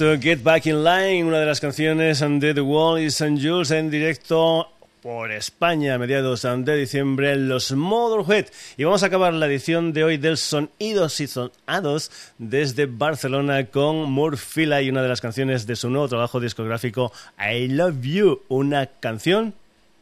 Get 0.00 0.42
Back 0.42 0.64
in 0.64 0.82
Line, 0.82 1.24
una 1.24 1.40
de 1.40 1.44
las 1.44 1.60
canciones 1.60 2.20
de 2.20 2.54
The 2.54 2.60
Wall 2.62 3.02
is 3.02 3.20
St. 3.20 3.38
Jules 3.38 3.70
en 3.70 3.90
directo 3.90 4.66
por 5.02 5.30
España 5.30 5.94
a 5.94 5.98
mediados 5.98 6.40
de 6.40 6.74
diciembre 6.74 7.36
los 7.36 7.72
Motorhead 7.72 8.46
y 8.78 8.84
vamos 8.84 9.02
a 9.02 9.06
acabar 9.06 9.34
la 9.34 9.44
edición 9.44 9.92
de 9.92 10.04
hoy 10.04 10.16
del 10.16 10.38
Sonidos 10.38 11.20
y 11.20 11.26
Sonados 11.26 12.10
desde 12.38 12.86
Barcelona 12.86 13.66
con 13.66 14.10
Murfila 14.10 14.80
y 14.80 14.88
una 14.88 15.02
de 15.02 15.08
las 15.08 15.20
canciones 15.20 15.66
de 15.66 15.76
su 15.76 15.90
nuevo 15.90 16.08
trabajo 16.08 16.40
discográfico 16.40 17.12
I 17.38 17.68
Love 17.68 18.00
You, 18.00 18.40
una 18.48 18.86
canción 18.86 19.52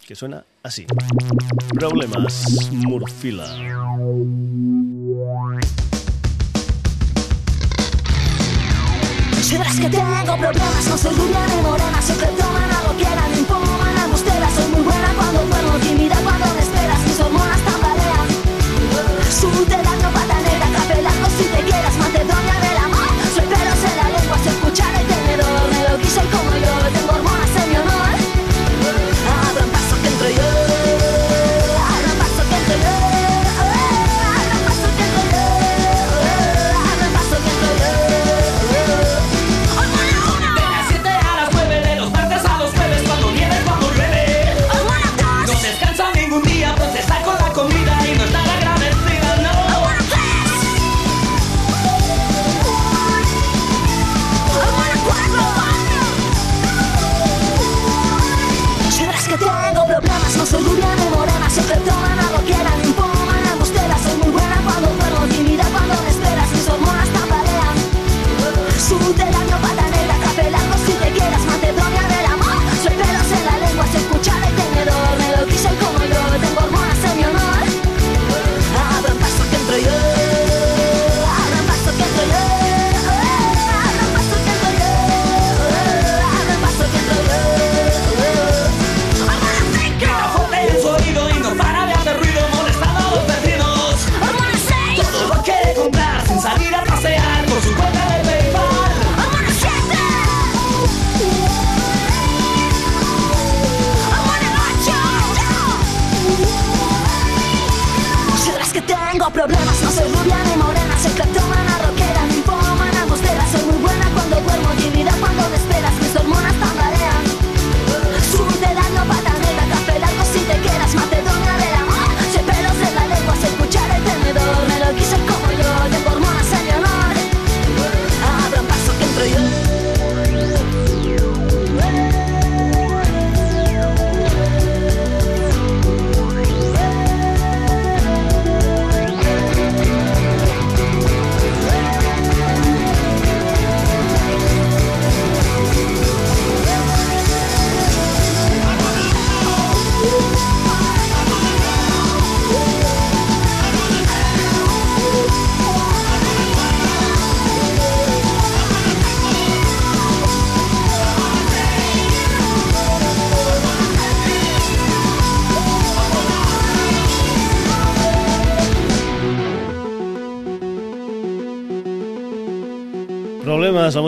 que 0.06 0.14
suena 0.14 0.44
así. 0.62 0.86
Problemas 1.76 2.70
Murfila. 2.70 3.48
Sabrás 9.42 9.78
que 9.78 9.88
tengo 9.88 10.36
problemas, 10.36 10.86
no 10.88 10.98
soy 10.98 11.14
rubia 11.14 11.46
ni 11.46 11.62
morena 11.62 12.00
que 12.00 12.26
toman 12.26 12.70
algo 12.70 12.92
quieran, 12.96 13.38
impongan 13.38 13.98
angustera 13.98 14.50
Soy 14.50 14.66
muy 14.72 14.82
buena 14.82 15.14
cuando 15.14 15.46
duermo, 15.46 15.67